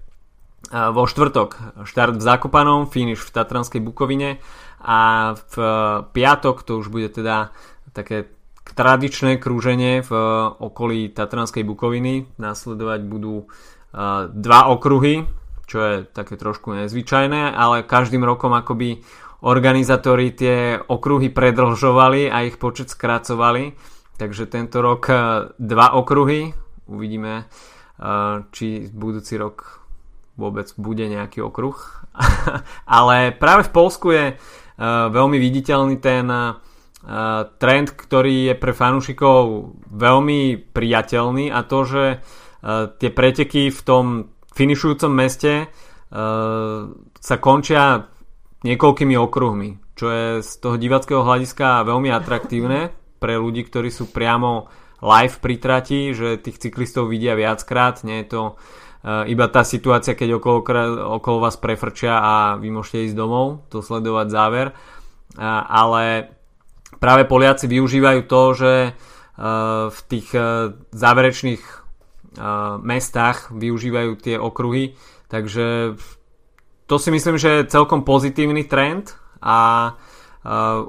[0.72, 4.40] vo štvrtok štart v Zakopanom, finish v Tatranskej Bukovine
[4.80, 5.56] a v
[6.16, 7.52] piatok to už bude teda
[7.92, 8.32] také
[8.64, 10.12] tradičné krúženie v
[10.56, 12.40] okolí Tatranskej Bukoviny.
[12.40, 13.50] Nasledovať budú
[14.30, 15.26] dva okruhy,
[15.70, 19.06] čo je také trošku nezvyčajné, ale každým rokom akoby
[19.46, 23.78] organizátori tie okruhy predlžovali a ich počet skracovali.
[24.20, 25.16] Takže tento rok e,
[25.56, 26.52] dva okruhy.
[26.92, 28.14] Uvidíme, e,
[28.52, 29.86] či budúci rok
[30.36, 31.78] vôbec bude nejaký okruh.
[33.00, 34.36] ale práve v Polsku je e,
[35.14, 36.28] veľmi viditeľný ten
[37.64, 42.04] trend, ktorý je pre fanúšikov veľmi priateľný a to, že
[43.00, 48.12] tie preteky v tom finišujúcom meste uh, sa končia
[48.68, 52.92] niekoľkými okruhmi, čo je z toho divackého hľadiska veľmi atraktívne
[53.24, 54.68] pre ľudí, ktorí sú priamo
[55.00, 60.20] live pri trati, že tých cyklistov vidia viackrát, nie je to uh, iba tá situácia,
[60.20, 60.60] keď okolo,
[61.24, 66.36] okolo vás prefrčia a vy môžete ísť domov, to sledovať záver, uh, ale
[67.00, 68.74] práve Poliaci využívajú to, že
[69.88, 70.36] v tých
[70.92, 71.79] záverečných
[72.86, 74.94] mestách využívajú tie okruhy,
[75.32, 75.98] takže
[76.86, 79.94] to si myslím, že je celkom pozitívny trend a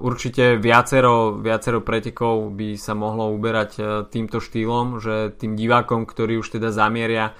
[0.00, 6.38] určite viacero, viacero pretekov by sa mohlo uberať e, týmto štýlom, že tým divákom, ktorí
[6.38, 7.32] už teda zamieria e,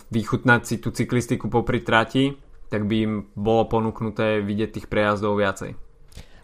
[0.00, 2.32] vychutnať si tú cyklistiku popri trati,
[2.72, 5.76] tak by im bolo ponúknuté vidieť tých prejazdov viacej.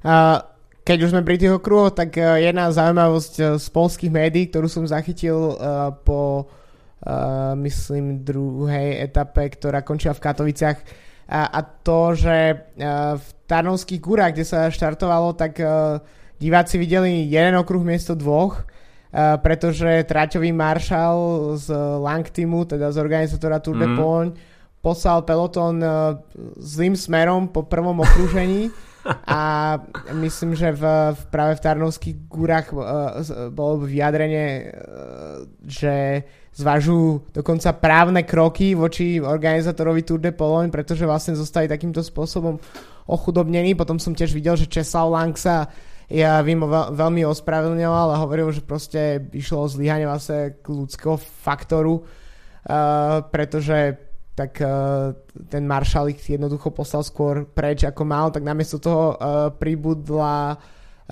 [0.05, 0.45] Uh,
[0.87, 4.87] keď už sme pri tých okruhoch, tak uh, jedna zaujímavosť z polských médií, ktorú som
[4.87, 6.47] zachytil uh, po
[7.55, 10.79] myslím, druhej etape, ktorá končila v Katoviciach.
[11.31, 12.67] A, a to, že
[13.15, 15.61] v Tarnovských gúrach, kde sa štartovalo, tak
[16.41, 18.67] diváci videli jeden okruh miesto dvoch,
[19.15, 21.15] pretože tráťový maršal
[21.55, 21.71] z
[22.03, 23.83] Langtimu, teda z organizátora Tour mm.
[23.83, 23.95] de mhm.
[23.95, 24.33] Pologne,
[24.87, 26.15] poslal peloton uh,
[26.63, 28.71] zlým smerom po prvom okrúžení
[29.27, 29.41] a
[30.13, 30.83] myslím, že v,
[31.15, 33.23] v práve v Tarnovských gúrach uh,
[33.55, 41.37] bolo vyjadrenie, uh, že zvažujú dokonca právne kroky voči organizátorovi Tour de Pologne, pretože vlastne
[41.37, 42.57] zostali takýmto spôsobom
[43.07, 43.77] ochudobnení.
[43.77, 45.69] Potom som tiež videl, že Česlav Lang sa
[46.07, 51.99] ja vím, veľ, veľmi ospravedlňoval a hovoril, že proste išlo o zlyhanie vlastne ľudského faktoru,
[51.99, 54.06] uh, pretože
[54.37, 55.17] tak uh,
[55.49, 60.61] ten maršal ich jednoducho poslal skôr preč ako mal, tak namiesto toho uh, pribudla,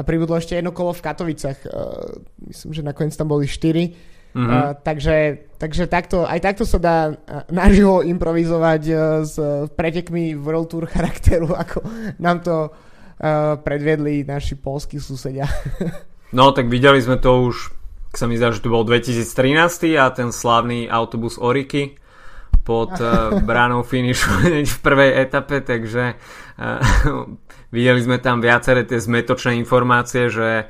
[0.05, 1.59] pribudlo ešte jedno kolo v Katovicach.
[1.65, 3.97] Uh, myslím, že nakoniec tam boli štyri
[4.35, 4.51] Mm-hmm.
[4.51, 7.15] Uh, takže, takže takto, aj takto sa dá
[7.55, 9.39] naživo improvizovať uh, s
[9.79, 11.87] pretekmi World Tour charakteru, ako
[12.19, 15.47] nám to uh, predviedli naši polskí susedia.
[16.39, 17.71] no tak videli sme to už,
[18.11, 19.23] sa mi zdá, že to bol 2013
[20.03, 21.95] a ten slávny autobus Oriky
[22.65, 24.33] pod uh, bránou finishu
[24.75, 26.81] v prvej etape, takže uh,
[27.75, 30.67] videli sme tam viaceré tie zmetočné informácie, že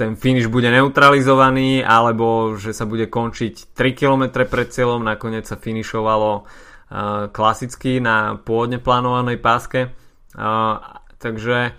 [0.00, 5.60] ten finish bude neutralizovaný alebo že sa bude končiť 3 km pred cieľom, nakoniec sa
[5.60, 6.48] finišovalo
[7.28, 9.92] klasicky na pôvodne plánovanej páske.
[11.20, 11.76] Takže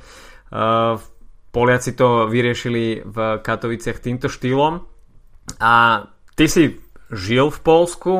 [1.52, 4.88] Poliaci to vyriešili v Katoviciach týmto štýlom.
[5.60, 6.06] A
[6.39, 6.80] ty si
[7.12, 8.13] žil v Polsku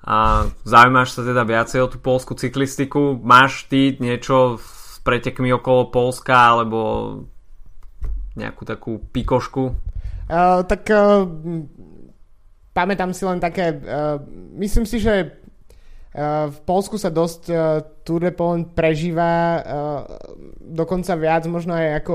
[0.00, 3.20] a zaujímaš sa teda viacej o tú polskú cyklistiku.
[3.20, 6.80] Máš ty niečo s pretekmi okolo Polska alebo
[8.36, 9.76] nejakú takú pikošku?
[10.30, 11.26] Uh, tak uh,
[12.72, 14.22] pamätám si len také, uh,
[14.56, 15.39] myslím si, že
[16.50, 19.62] v Polsku sa dosť uh, Tour de Pologne prežíva uh,
[20.58, 22.14] dokonca viac možno aj ako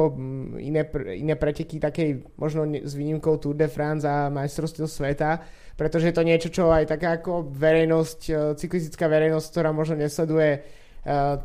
[0.60, 0.84] iné,
[1.16, 5.40] iné preteky takej možno s výnimkou Tour de France a majstrovstiev sveta,
[5.80, 10.64] pretože je to niečo, čo aj taká ako verejnosť, cyklistická verejnosť, ktorá možno nesleduje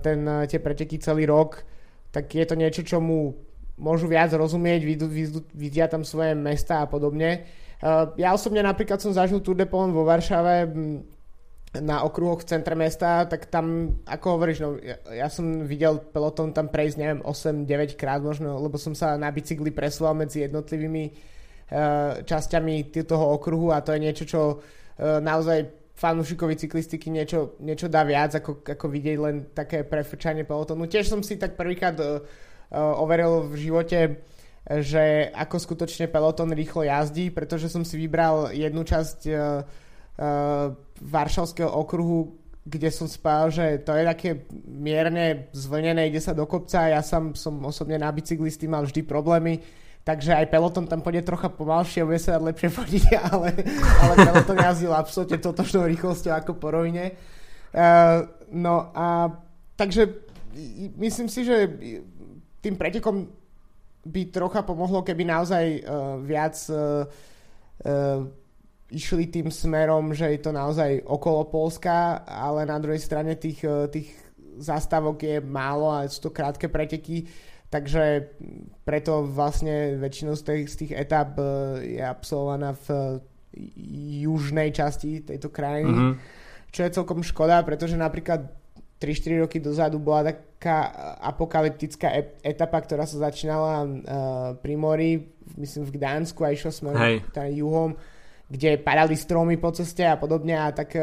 [0.02, 1.62] ten, tie preteky celý rok,
[2.10, 3.34] tak je to niečo, čo mu
[3.78, 4.86] môžu viac rozumieť,
[5.54, 7.46] vidia tam svoje mesta a podobne.
[8.18, 10.66] Ja osobne napríklad som zažil Tour de Pont vo Varšave
[11.78, 16.50] na okruhoch v centre mesta, tak tam, ako hovoríš, no, ja, ja som videl peloton
[16.50, 22.26] tam prejsť, neviem, 8-9 krát možno, lebo som sa na bicykli presúval medzi jednotlivými uh,
[22.26, 28.02] časťami toho okruhu a to je niečo, čo uh, naozaj fanúšikovi cyklistiky niečo, niečo dá
[28.02, 30.90] viac, ako, ako vidieť len také prefrčanie pelotonu.
[30.90, 32.18] Tiež som si tak prvýkrát uh,
[32.74, 33.98] overil v živote,
[34.66, 39.38] že ako skutočne peloton rýchlo jazdí, pretože som si vybral jednu časť uh,
[40.18, 44.30] uh, Varšavského okruhu, kde som spal, že to je také
[44.68, 48.84] mierne zvlnené, ide sa do kopca, ja sam, som osobne na bicykli s tým mal
[48.84, 49.64] vždy problémy,
[50.04, 53.48] takže aj peloton tam pôjde trocha pomalšie, bude sa lepšie chodiť, ale,
[54.00, 57.16] ale peloton jazdil absolútne totožnou rýchlosťou ako po rovine.
[57.70, 59.30] Uh, no a
[59.78, 60.10] takže
[61.00, 61.70] myslím si, že
[62.60, 63.30] tým pretekom
[64.04, 67.08] by trocha pomohlo, keby naozaj uh, viac uh,
[68.90, 73.87] išli tým smerom, že je to naozaj okolo Polska, ale na druhej strane tých, eh,
[73.88, 74.11] tých
[74.59, 77.24] zastávok je málo a sú to krátke preteky,
[77.70, 78.35] takže
[78.83, 82.87] preto vlastne väčšinou z tých, z tých etap eh, je absolvovaná v
[84.26, 86.14] južnej časti tejto krajiny, mm-hmm.
[86.70, 88.46] čo je celkom škoda, pretože napríklad
[89.00, 90.92] 3-4 roky dozadu bola taká
[91.24, 93.90] apokalyptická etapa, ktorá sa začínala uh,
[94.61, 95.24] pri mori,
[95.57, 97.00] myslím v Gdánsku a išla smerom
[97.48, 97.96] juhom
[98.50, 101.02] kde padali stromy po ceste a podobne a tak e,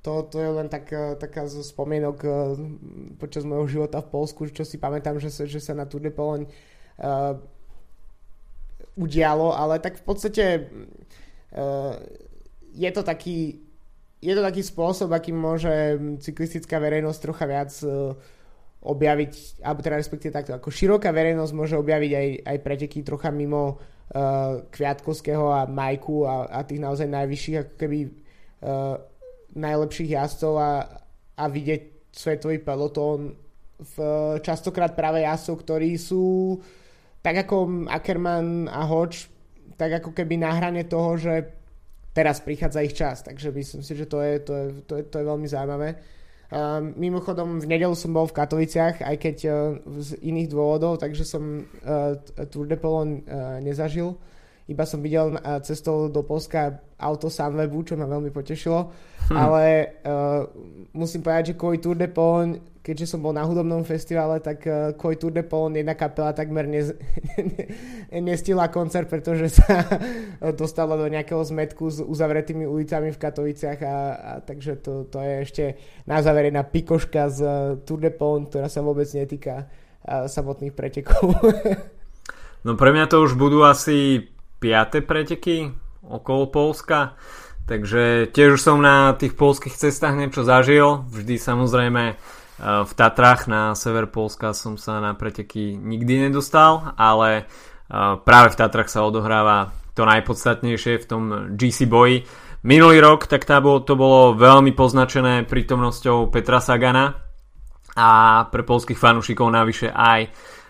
[0.00, 2.28] to, to je len tak, e, taká zo spomienok e,
[3.20, 6.48] počas môjho života v Polsku, čo si pamätám, že, že sa na Tour de Pologne
[6.48, 7.36] uh,
[8.96, 10.44] udialo, ale tak v podstate
[11.52, 11.94] uh,
[12.72, 13.62] je to taký
[14.18, 15.70] je to taký spôsob, akým môže
[16.18, 17.70] cyklistická verejnosť trocha viac
[18.82, 23.78] objaviť, alebo teda respektíve takto, ako široká verejnosť môže objaviť aj, aj preteky trocha mimo
[23.78, 23.97] uh,
[24.72, 28.96] Kviatkovského a Majku a, a tých naozaj najvyšších ako keby uh,
[29.52, 30.72] najlepších jazdcov a,
[31.36, 33.36] a vidieť svetový pelotón
[33.78, 33.96] v,
[34.40, 36.56] častokrát práve jazdcov, ktorí sú
[37.20, 39.28] tak ako Ackerman a Hodge
[39.78, 41.54] tak ako keby na hrane toho, že
[42.10, 45.16] teraz prichádza ich čas, takže myslím si, že to je, to je, to je, to
[45.22, 45.88] je veľmi zaujímavé.
[46.48, 49.52] Uh, mimochodom, v nedelu som bol v Katoviciach, aj keď uh,
[50.00, 52.16] z iných dôvodov, takže som uh,
[52.48, 54.16] Tour de Polon uh, nezažil.
[54.68, 58.92] Iba som videl uh, cestou do Polska auto Sunwebu, čo ma veľmi potešilo.
[59.32, 59.36] Hm.
[59.36, 59.64] Ale
[60.04, 60.44] uh,
[60.92, 64.96] musím povedať, že kvôli Tour de Polon keďže som bol na hudobnom festivale, tak uh,
[64.96, 66.80] Koi Tour de Pologne jedna kapela takmer ne,
[68.32, 69.84] nestila koncert, pretože sa
[70.60, 75.34] dostala do nejakého zmetku s uzavretými ulicami v Katoviciach a, a takže to, to je
[75.44, 75.64] ešte
[76.08, 77.40] na záver jedna pikoška z
[77.84, 81.36] Tour de Pologne, ktorá sa vôbec netýka uh, samotných pretekov.
[82.64, 84.24] no pre mňa to už budú asi
[84.58, 87.14] piaté preteky okolo Polska.
[87.68, 91.04] Takže tiež už som na tých polských cestách niečo zažil.
[91.12, 92.16] Vždy samozrejme
[92.58, 98.50] Eh, v Tatrách na sever Polska som sa na preteky nikdy nedostal, ale eh, práve
[98.50, 101.22] v Tatrách sa odohráva to najpodstatnejšie v tom
[101.54, 102.26] GC boji.
[102.66, 107.14] Minulý rok tak to bolo veľmi poznačené prítomnosťou Petra Sagana
[107.94, 110.26] a pre polských fanúšikov navyše aj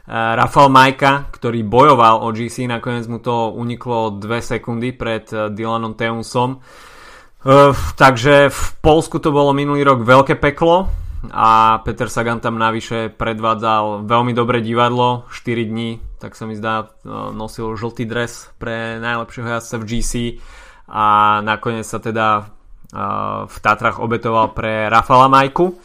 [0.08, 6.64] Rafal Majka, ktorý bojoval o GC, nakoniec mu to uniklo 2 sekundy pred Dylanom Teusom.
[8.00, 10.88] takže v Polsku to bolo minulý rok veľké peklo,
[11.34, 16.86] a Peter Sagan tam navyše predvádzal veľmi dobré divadlo 4 dní, tak sa mi zdá
[16.86, 20.12] e, nosil žltý dres pre najlepšieho jazdca v GC
[20.86, 22.54] a nakoniec sa teda
[23.44, 25.76] v Tatrach obetoval pre Rafala Majku,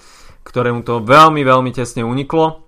[0.48, 2.63] ktorému to veľmi, veľmi tesne uniklo.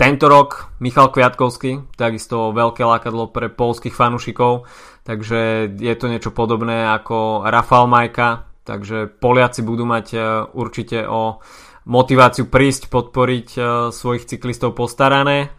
[0.00, 4.64] Tento rok Michal Kviatkovský, takisto veľké lákadlo pre polských fanúšikov,
[5.04, 10.18] takže je to niečo podobné ako Rafal Majka, takže Poliaci budú mať e,
[10.56, 11.44] určite o
[11.84, 13.60] motiváciu prísť podporiť e,
[13.92, 15.52] svojich cyklistov postarané.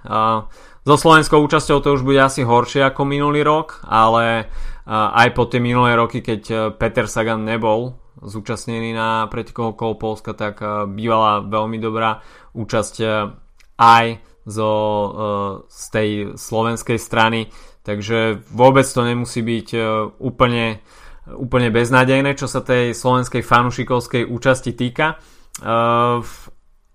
[0.81, 4.45] So slovenskou účasťou to už bude asi horšie ako minulý rok, ale e,
[4.89, 10.65] aj po tie minulé roky, keď Peter Sagan nebol zúčastnený na pretekoch okolo Polska, tak
[10.89, 12.25] bývala veľmi dobrá
[12.57, 12.95] účasť
[13.77, 14.73] aj zo,
[15.69, 17.49] z tej slovenskej strany,
[17.85, 19.67] takže vôbec to nemusí byť
[20.21, 20.81] úplne
[21.21, 25.21] úplne beznádejné, čo sa tej slovenskej fanušikovskej účasti týka.
[25.61, 26.25] Uh,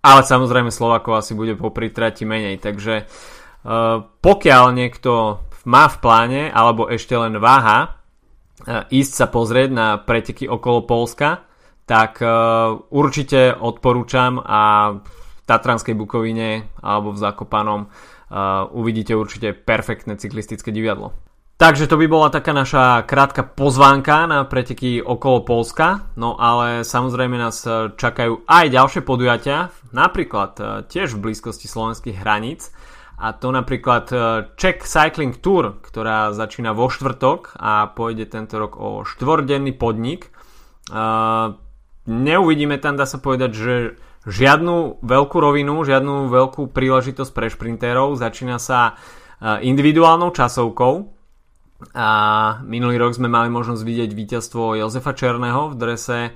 [0.03, 3.11] ale samozrejme Slovakov asi bude popri trati menej, takže
[4.23, 7.99] pokiaľ niekto má v pláne, alebo ešte len váha,
[8.87, 11.43] ísť sa pozrieť na preteky okolo Polska,
[11.83, 12.23] tak
[12.95, 14.95] určite odporúčam a
[15.47, 17.87] Tatranskej Bukovine alebo v Zakopanom
[18.75, 21.15] uvidíte určite perfektné cyklistické divadlo.
[21.57, 27.33] Takže to by bola taká naša krátka pozvánka na preteky okolo Polska, no ale samozrejme
[27.41, 32.77] nás e, čakajú aj ďalšie podujatia, napríklad e, tiež v blízkosti slovenských hraníc
[33.17, 34.17] a to napríklad e,
[34.61, 40.29] Czech Cycling Tour, ktorá začína vo štvrtok a pôjde tento rok o štvordenný podnik.
[42.07, 43.75] Neuvidíme tam, dá sa povedať, že
[44.27, 48.99] žiadnu veľkú rovinu, žiadnu veľkú príležitosť pre šprintérov, začína sa
[49.41, 51.17] individuálnou časovkou,
[51.93, 52.09] a
[52.65, 56.33] minulý rok sme mali možnosť vidieť víťazstvo Jozefa Černého v drese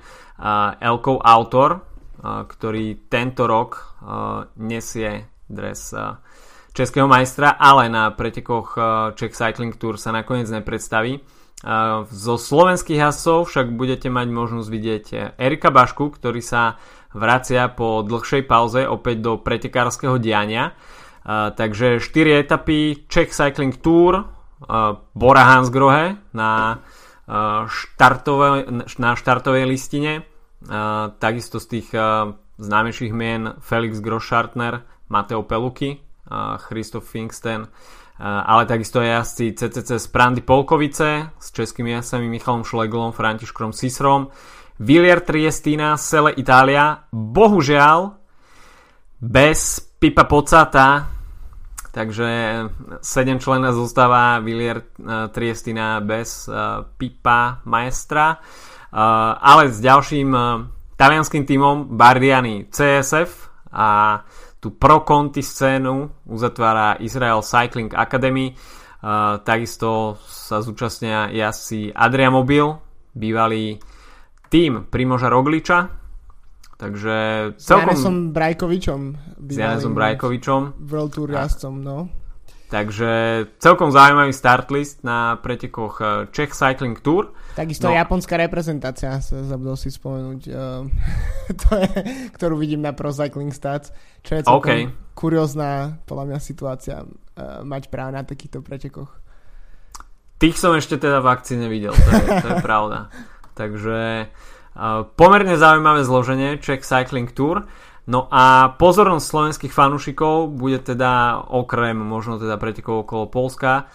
[0.77, 1.81] Elkov Autor,
[2.21, 3.97] ktorý tento rok
[4.61, 5.97] nesie dres
[6.77, 8.77] českého majstra, ale na pretekoch
[9.17, 11.25] Czech Cycling Tour sa nakoniec nepredstaví.
[12.09, 15.05] Zo slovenských hasov však budete mať možnosť vidieť
[15.37, 16.81] Erika Bašku, ktorý sa
[17.13, 20.73] vracia po dlhšej pauze opäť do pretekárskeho diania.
[21.53, 24.25] Takže 4 etapy Czech Cycling Tour
[25.13, 26.81] Bora Hansgrohe na,
[27.69, 28.65] štartové,
[28.97, 30.25] na štartovej listine.
[31.21, 31.87] Takisto z tých
[32.57, 34.81] známejších mien Felix Groschartner,
[35.13, 36.01] Mateo Peluky,
[36.65, 37.69] Christoph Finksten,
[38.21, 44.29] ale takisto aj jazdci CCC z Prandy Polkovice s českými jazdcami Michalom Šleglom, Františkom Sisrom,
[44.77, 48.13] Villier Triestina, Sele Italia, bohužiaľ
[49.17, 51.17] bez Pipa Pocata,
[51.91, 52.29] Takže
[53.03, 60.31] 7 člena zostáva Villier eh, Triestina bez uh, Pipa Maestra, uh, ale s ďalším
[60.95, 64.21] talianským týmom Bardiani CSF a
[64.61, 68.53] tú pro Conti scénu uzatvára Israel Cycling Academy.
[69.01, 72.69] Uh, takisto sa zúčastnia jazdci Adria Mobil,
[73.17, 73.81] bývalý
[74.53, 76.01] tým Primoža Rogliča,
[76.81, 77.15] Takže
[77.61, 77.93] celkom...
[77.93, 79.01] S Janesom Brajkovičom.
[79.37, 80.81] S Janesom Brajkovičom.
[80.89, 82.09] World Tour jazdcom, no.
[82.71, 83.11] Takže
[83.59, 87.35] celkom zaujímavý start list na pretekoch eh, Czech Cycling Tour.
[87.51, 87.99] Takisto no.
[87.99, 90.87] japonská reprezentácia, sa zabudol si spomenúť, uh,
[91.67, 91.91] to je,
[92.31, 93.91] ktorú vidím na Pro Cycling Stats,
[94.23, 94.87] čo je celkom okay.
[95.11, 99.11] kuriózna podľa mňa situácia uh, mať práve na takýchto pretekoch.
[100.39, 103.11] Tých som ešte teda v akcii nevidel, to je, to je pravda.
[103.51, 104.31] Takže
[105.19, 107.67] Pomerne zaujímavé zloženie Czech Cycling Tour.
[108.09, 113.85] No a pozornosť slovenských fanúšikov bude teda okrem možno teda pretekov okolo Polska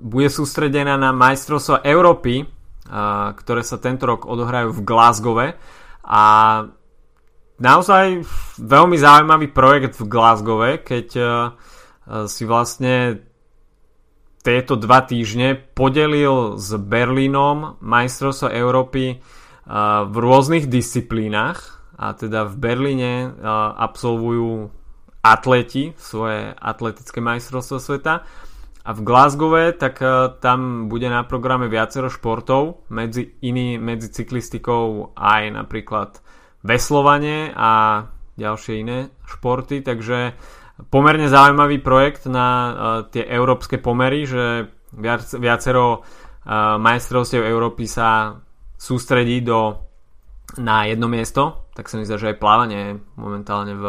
[0.00, 2.48] bude sústredená na majstrovstvo Európy,
[3.36, 5.46] ktoré sa tento rok odohrajú v Glasgowe.
[6.02, 6.24] A
[7.60, 8.24] naozaj
[8.56, 11.06] veľmi zaujímavý projekt v Glasgowe, keď
[12.24, 13.20] si vlastne
[14.42, 19.20] tieto dva týždne podelil s Berlínom majstrovstvo Európy
[20.08, 23.12] v rôznych disciplínach a teda v Berlíne
[23.78, 24.74] absolvujú
[25.22, 28.26] atleti svoje atletické majstrovstvo sveta.
[28.82, 30.02] A v Glasgowe tak
[30.42, 36.18] tam bude na programe viacero športov medzi, iný, medzi cyklistikou aj napríklad
[36.66, 38.02] veslovanie a
[38.34, 38.98] ďalšie iné
[39.28, 40.34] športy, takže
[40.88, 42.72] pomerne zaujímavý projekt na uh,
[43.06, 48.40] tie európske pomery, že viac, viacero uh, majstrovstiev Európy sa
[48.78, 49.91] sústredí do,
[50.60, 53.84] na jedno miesto, tak sa mi zdá, že aj plávanie momentálne v...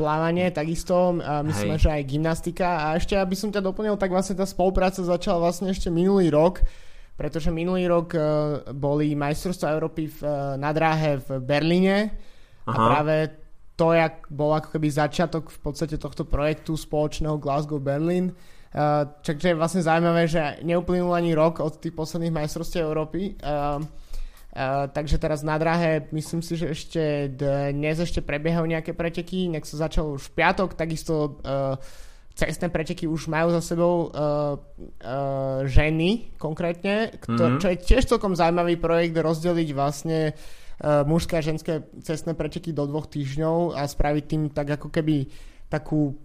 [0.00, 1.82] Plávanie, takisto, a myslím, Hej.
[1.84, 2.68] že aj gymnastika.
[2.88, 6.64] A ešte, aby som ťa doplnil, tak vlastne tá spolupráca začala vlastne ešte minulý rok,
[7.20, 12.16] pretože minulý rok uh, boli majstrovstvá Európy v, uh, na dráhe v Berlíne
[12.64, 12.72] Aha.
[12.72, 13.14] a práve
[13.76, 18.32] to, jak bol ako keby začiatok v podstate tohto projektu spoločného Glasgow-Berlin.
[18.72, 23.36] Uh, takže je vlastne zaujímavé, že neuplynul ani rok od tých posledných majstrovstiev Európy.
[24.56, 27.28] Uh, Uh, takže teraz na drahe myslím si, že ešte
[27.76, 31.76] dnes ešte prebiehajú nejaké preteky, nech sa začalo už v piatok, takisto uh,
[32.32, 37.60] cestné preteky už majú za sebou uh, uh, ženy konkrétne, ktor- mm-hmm.
[37.60, 42.88] čo je tiež celkom zaujímavý projekt rozdeliť vlastne uh, mužské a ženské cestné preteky do
[42.88, 45.28] dvoch týždňov a spraviť tým tak ako keby
[45.68, 46.16] takú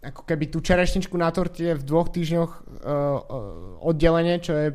[0.00, 3.20] ako keby tú čerešničku na torte v dvoch týždňoch uh, uh,
[3.84, 4.66] oddelenie, čo je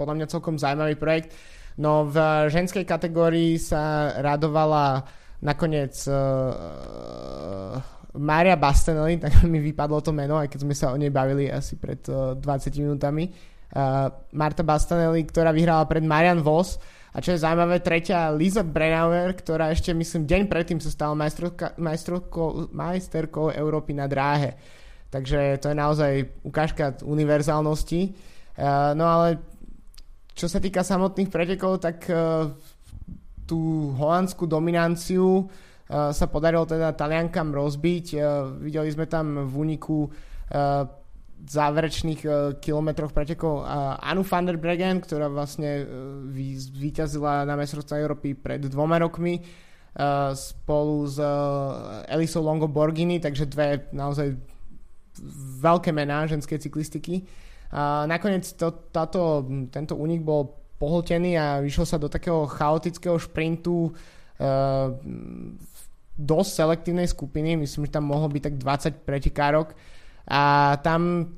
[0.00, 1.36] podľa mňa celkom zaujímavý projekt.
[1.80, 2.16] No v
[2.52, 5.00] ženskej kategórii sa radovala
[5.40, 7.80] nakoniec uh,
[8.20, 11.80] Maria Bastenelli, tak mi vypadlo to meno, aj keď sme sa o nej bavili asi
[11.80, 13.32] pred uh, 20 minútami.
[13.72, 16.76] Uh, Marta Bastanelli, ktorá vyhrala pred Marian Voss
[17.10, 21.18] a čo je zaujímavé, tretia Lisa Brenauer, ktorá ešte myslím deň predtým sa stala
[22.70, 24.54] majsterkou Európy na dráhe.
[25.10, 26.12] Takže to je naozaj
[26.46, 28.14] ukážka univerzálnosti.
[28.94, 29.42] No ale
[30.34, 32.08] čo sa týka samotných pretekov, tak
[33.44, 33.60] tú
[33.98, 35.50] holandskú dominanciu
[35.90, 38.06] sa podarilo teda Taliankam rozbiť.
[38.62, 40.06] Videli sme tam v úniku
[41.40, 42.20] záverečných
[42.60, 43.64] kilometroch pretekov
[43.98, 45.82] Anu van der Bregen, ktorá vlastne
[46.78, 49.42] víťazila na mestrovstve Európy pred dvoma rokmi
[50.36, 51.18] spolu s
[52.06, 54.38] Elisou Longo Borghini, takže dve naozaj
[55.58, 57.26] veľké mená ženskej cyklistiky.
[57.70, 63.92] A nakoniec to, táto, tento únik bol pohltený a vyšiel sa do takého chaotického šprintu
[63.92, 64.96] uh,
[66.16, 69.68] dosť selektívnej skupiny, myslím, že tam mohlo byť tak 20 pretekárok
[70.26, 71.32] a tam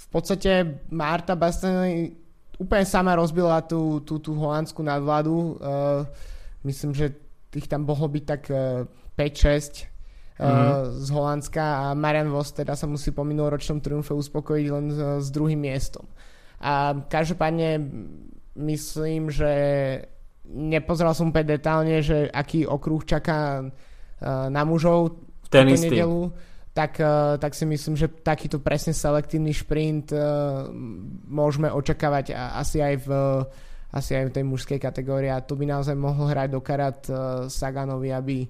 [0.00, 2.16] v podstate Marta Bastianelli
[2.56, 5.56] úplne sama rozbila tú, tú, tú holandskú nadvládu.
[5.60, 6.04] Uh,
[6.64, 7.16] myslím, že
[7.52, 8.84] tých tam mohlo byť tak uh,
[9.16, 9.89] 5-6
[10.40, 11.04] mm-hmm.
[11.04, 14.86] z Holandska a Marian Vos teda sa musí po minuloročnom triumfe uspokojiť len
[15.20, 16.08] s, druhým miestom.
[16.60, 17.80] A každopádne
[18.56, 19.52] myslím, že
[20.48, 25.20] nepozeral som úplne detálne, že aký okruh čaká uh, na mužov
[25.52, 26.32] ten nedelu,
[26.72, 30.14] tak, uh, tak si myslím, že takýto presne selektívny šprint
[31.28, 33.10] môžeme očakávať asi aj v
[33.90, 37.02] asi aj v tej mužskej kategórii a tu by naozaj mohol hrať do karat
[37.50, 38.46] Saganovi, aby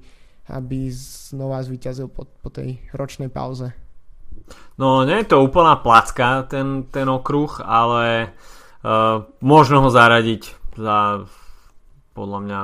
[0.50, 3.70] aby znova zvíťazil po, po tej ročnej pauze.
[4.76, 8.34] No, nie je to úplná placka ten, ten okruh, ale
[8.82, 11.26] uh, možno ho zaradiť za
[12.16, 12.60] podľa mňa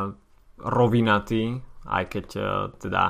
[0.67, 2.47] rovinatý, aj keď uh,
[2.81, 3.03] teda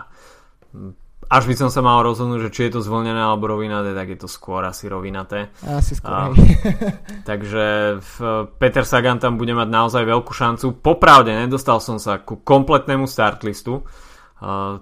[1.26, 4.18] až by som sa mal rozhodnúť, že či je to zvlnené alebo rovinaté, tak je
[4.18, 5.50] to skôr asi rovinaté.
[5.66, 6.30] Asi skôr.
[6.30, 6.38] Uh,
[7.30, 8.16] takže v,
[8.62, 10.78] Peter Sagan tam bude mať naozaj veľkú šancu.
[10.78, 13.82] Popravde, nedostal som sa ku kompletnému startlistu,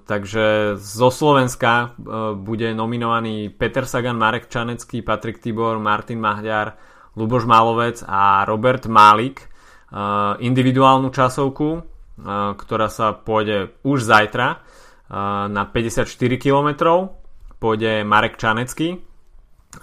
[0.02, 6.74] takže zo Slovenska uh, bude nominovaný Peter Sagan, Marek Čanecký, Patrik Tibor, Martin Mahďar,
[7.14, 9.46] Luboš Malovec a Robert Málik.
[9.94, 11.82] Uh, individuálnu časovku, uh,
[12.58, 14.58] ktorá sa pôjde už zajtra
[15.46, 16.08] na 54
[16.40, 16.68] km.
[17.60, 18.98] Pôjde Marek Čanecký.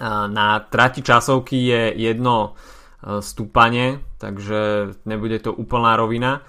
[0.02, 2.58] Na trati časovky je jedno
[3.22, 6.42] stúpanie, takže nebude to úplná rovina.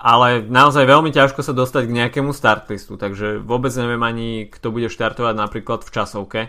[0.00, 4.88] Ale naozaj veľmi ťažko sa dostať k nejakému startlistu, takže vôbec neviem ani, kto bude
[4.88, 6.40] štartovať napríklad v časovke,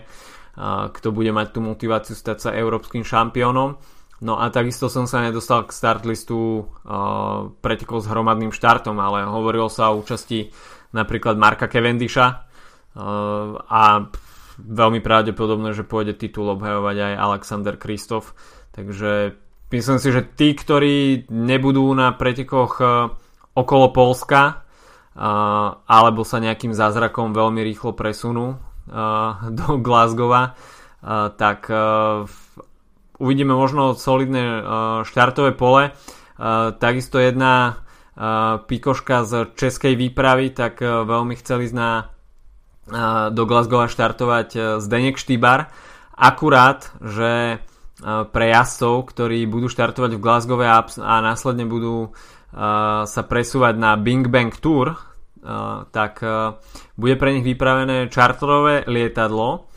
[0.92, 3.76] kto bude mať tú motiváciu stať sa európskym šampiónom.
[4.24, 9.92] No a takisto som sa nedostal k startlistu uh, s hromadným štartom, ale hovorilo sa
[9.92, 10.48] o účasti
[10.96, 12.48] napríklad Marka Cavendisha
[12.96, 14.08] a
[14.56, 18.32] veľmi pravdepodobné, že pôjde titul obhajovať aj Alexander Kristof.
[18.72, 19.36] Takže
[19.68, 22.80] myslím si, že tí, ktorí nebudú na pretekoch
[23.56, 24.60] okolo Polska
[25.16, 32.28] uh, alebo sa nejakým zázrakom veľmi rýchlo presunú uh, do Glasgowa, uh, tak uh,
[33.16, 34.60] uvidíme možno solidné uh,
[35.08, 35.96] štartové pole.
[36.36, 37.80] Uh, takisto jedna
[38.20, 42.12] uh, pikoška z českej výpravy, tak uh, veľmi chceli ísť na,
[42.92, 45.72] uh, do Glasgowa štartovať uh, Zdenek Štýbar.
[46.12, 52.12] Akurát, že uh, pre jazdcov, ktorí budú štartovať v Glasgow a, a následne budú
[53.04, 54.96] sa presúvať na Bing Bang Tour,
[55.92, 56.24] tak
[56.96, 59.68] bude pre nich vypravené čarterové lietadlo,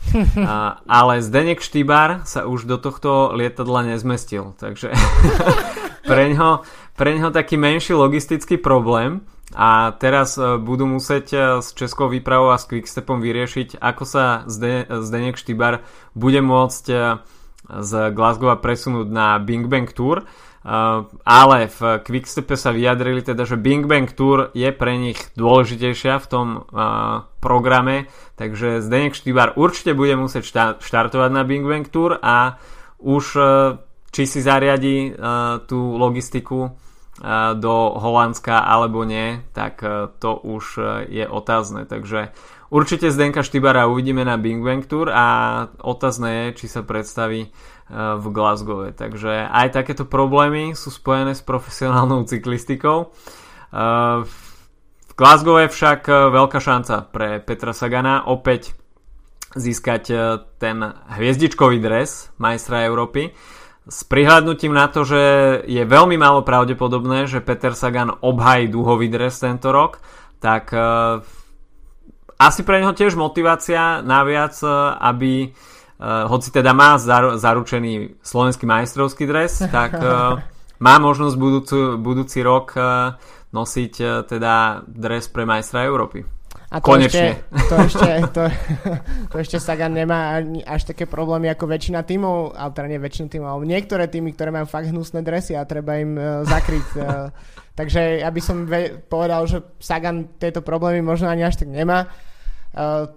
[0.88, 4.96] ale Zdenek Štýbar sa už do tohto lietadla nezmestil, takže
[6.10, 6.64] pre, ňo,
[6.96, 9.22] pre ňo taký menší logistický problém
[9.54, 14.46] a teraz uh, budú musieť uh, s Českou výpravou a s Quickstepom vyriešiť, ako sa
[14.46, 15.82] Zde, Zdenek Štýbar
[16.14, 17.18] bude môcť uh,
[17.82, 20.26] z Glasgow presunúť na Bing Bang Tour.
[20.60, 26.20] Uh, ale v Quickstepe sa vyjadrili teda, že Bing Bang Tour je pre nich dôležitejšia
[26.20, 31.88] v tom uh, programe, takže Zdenek Štýbar určite bude musieť šta- štartovať na Bing Bang
[31.88, 32.60] Tour a
[33.00, 33.80] už uh,
[34.12, 35.14] či si zariadi
[35.70, 36.74] tú logistiku
[37.54, 39.86] do Holandska alebo nie, tak
[40.18, 42.34] to už je otázne, takže
[42.74, 45.26] určite Zdenka Štýbara uvidíme na Bing Bang Tour a
[45.78, 47.54] otázne je, či sa predstaví
[47.90, 48.86] v Glasgow.
[48.94, 53.10] Takže aj takéto problémy sú spojené s profesionálnou cyklistikou.
[55.02, 58.78] V Glasgow je však veľká šanca pre Petra Sagana opäť
[59.58, 60.02] získať
[60.62, 60.78] ten
[61.18, 63.34] hviezdičkový dres majstra Európy.
[63.90, 65.22] S prihľadnutím na to, že
[65.66, 69.98] je veľmi málo pravdepodobné, že Peter Sagan obhají dúhový dres tento rok,
[70.38, 70.70] tak
[72.38, 74.54] asi pre neho tiež motivácia naviac,
[75.02, 80.40] aby uh, hoci teda má zaru, zaručený slovenský majstrovský dres, tak uh,
[80.80, 83.14] má možnosť budúcu, budúci rok uh,
[83.52, 86.24] nosiť uh, teda dres pre majstra Európy.
[86.70, 87.42] A to Konečne.
[87.50, 88.42] Ešte, to, ešte, to,
[89.26, 90.38] to ešte Sagan nemá
[90.70, 94.54] až také problémy ako väčšina tímov, ale teda nie väčšina tímov, ale niektoré týmy, ktoré
[94.54, 96.88] majú fakt hnusné dresy a treba im uh, zakryť.
[96.96, 97.28] Uh,
[97.78, 102.06] takže ja by som ve- povedal, že Sagan tieto problémy možno ani až tak nemá.
[102.70, 103.10] Uh,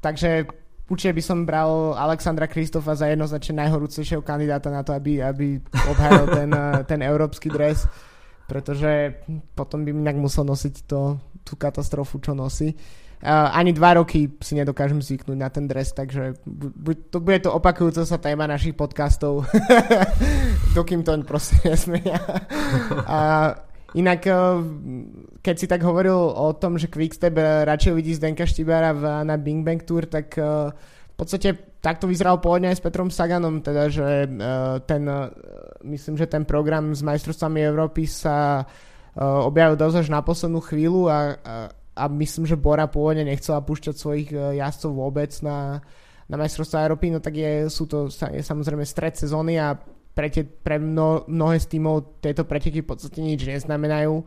[0.00, 0.48] takže
[0.86, 5.60] určite by som bral Alexandra Kristofa za jednoznačne najhorúcejšieho kandidáta na to, aby, aby
[5.90, 6.50] obhajal ten,
[6.86, 7.86] ten európsky dres
[8.46, 9.22] pretože
[9.58, 12.72] potom by inak musel nosiť to, tú katastrofu, čo nosí.
[13.16, 17.50] Uh, ani dva roky si nedokážem zvyknúť na ten dres, takže bu- to bude to
[17.50, 19.48] opakujúca sa téma našich podcastov,
[20.78, 22.20] dokým to proste nesmenia.
[23.08, 23.50] A
[23.96, 24.60] inak, uh,
[25.46, 29.62] keď si tak hovoril o tom, že Quickstep radšej vidí Zdenka Štibára v, na Bing
[29.62, 34.26] Bang Tour, tak uh, v podstate takto vyzeral pôvodne aj s Petrom Saganom, teda, že
[34.26, 35.30] uh, ten, uh,
[35.86, 38.66] myslím, že ten program s majstrovstvami Európy sa
[39.16, 41.18] objavil dosť až na poslednú chvíľu a, a,
[41.72, 45.80] a myslím, že Bora pôvodne nechcela púšťať svojich jazdcov vôbec na,
[46.28, 49.72] na majstrovstvá Európy, no tak je, sú to je samozrejme stred sezóny a
[50.12, 54.20] pre, tie, pre mno, mnohé z týmov tieto preteky v podstate nič neznamenajú.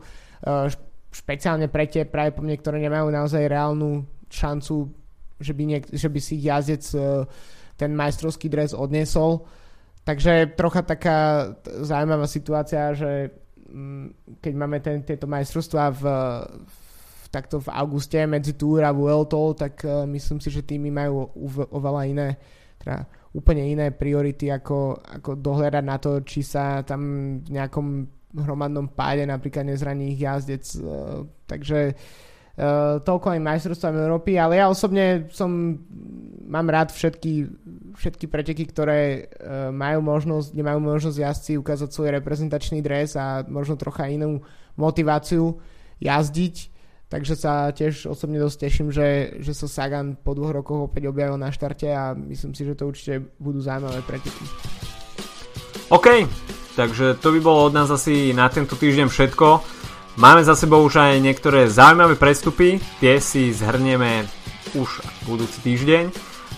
[1.10, 5.00] Špeciálne pre tie práve po mne, ktoré nemajú naozaj reálnu šancu
[5.40, 7.24] že by, niek- že by si jazdec uh,
[7.80, 9.48] ten majstrovský dres odniesol.
[10.04, 13.32] Takže trocha taká zaujímavá situácia, že
[13.72, 16.02] um, keď máme ten, tieto majstrovstvá v,
[16.60, 21.32] v, takto v auguste medzi Tour a Vueltou, tak uh, myslím si, že týmy majú
[21.72, 22.28] oveľa iné,
[22.76, 27.00] teda úplne iné priority, ako, ako dohľadať na to, či sa tam
[27.40, 27.86] v nejakom
[28.34, 30.64] hromadnom páde napríklad nezraní ich jazdec.
[30.78, 31.94] Uh, takže
[32.60, 35.80] Uh, toľko aj majstrovstvám Európy, ale ja osobne som,
[36.44, 37.48] mám rád všetky,
[37.96, 43.80] všetky preteky, ktoré uh, majú možnosť, nemajú možnosť jazdci ukázať svoj reprezentačný dres a možno
[43.80, 44.44] trocha inú
[44.76, 45.56] motiváciu
[46.04, 46.56] jazdiť.
[47.08, 51.40] Takže sa tiež osobne dosť teším, že, že sa Sagan po dvoch rokoch opäť objavil
[51.40, 54.44] na štarte a myslím si, že to určite budú zaujímavé preteky.
[55.88, 56.28] OK,
[56.74, 59.46] takže to by bolo od nás asi na tento týždeň všetko.
[60.18, 64.26] Máme za sebou už aj niektoré zaujímavé prestupy, tie si zhrnieme
[64.74, 66.10] už budúci týždeň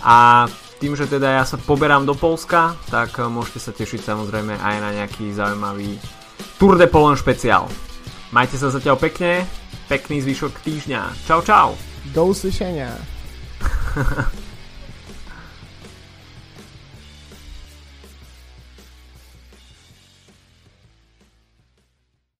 [0.02, 0.48] a
[0.82, 4.90] tým, že teda ja sa poberám do Polska, tak môžete sa tešiť samozrejme aj na
[4.98, 5.94] nejaký zaujímavý
[6.58, 7.70] Tour de Polon špeciál.
[8.34, 9.46] Majte sa zatiaľ pekne,
[9.86, 11.28] pekný zvyšok týždňa.
[11.28, 11.68] Čau čau.
[12.10, 12.90] Do uslyšenia.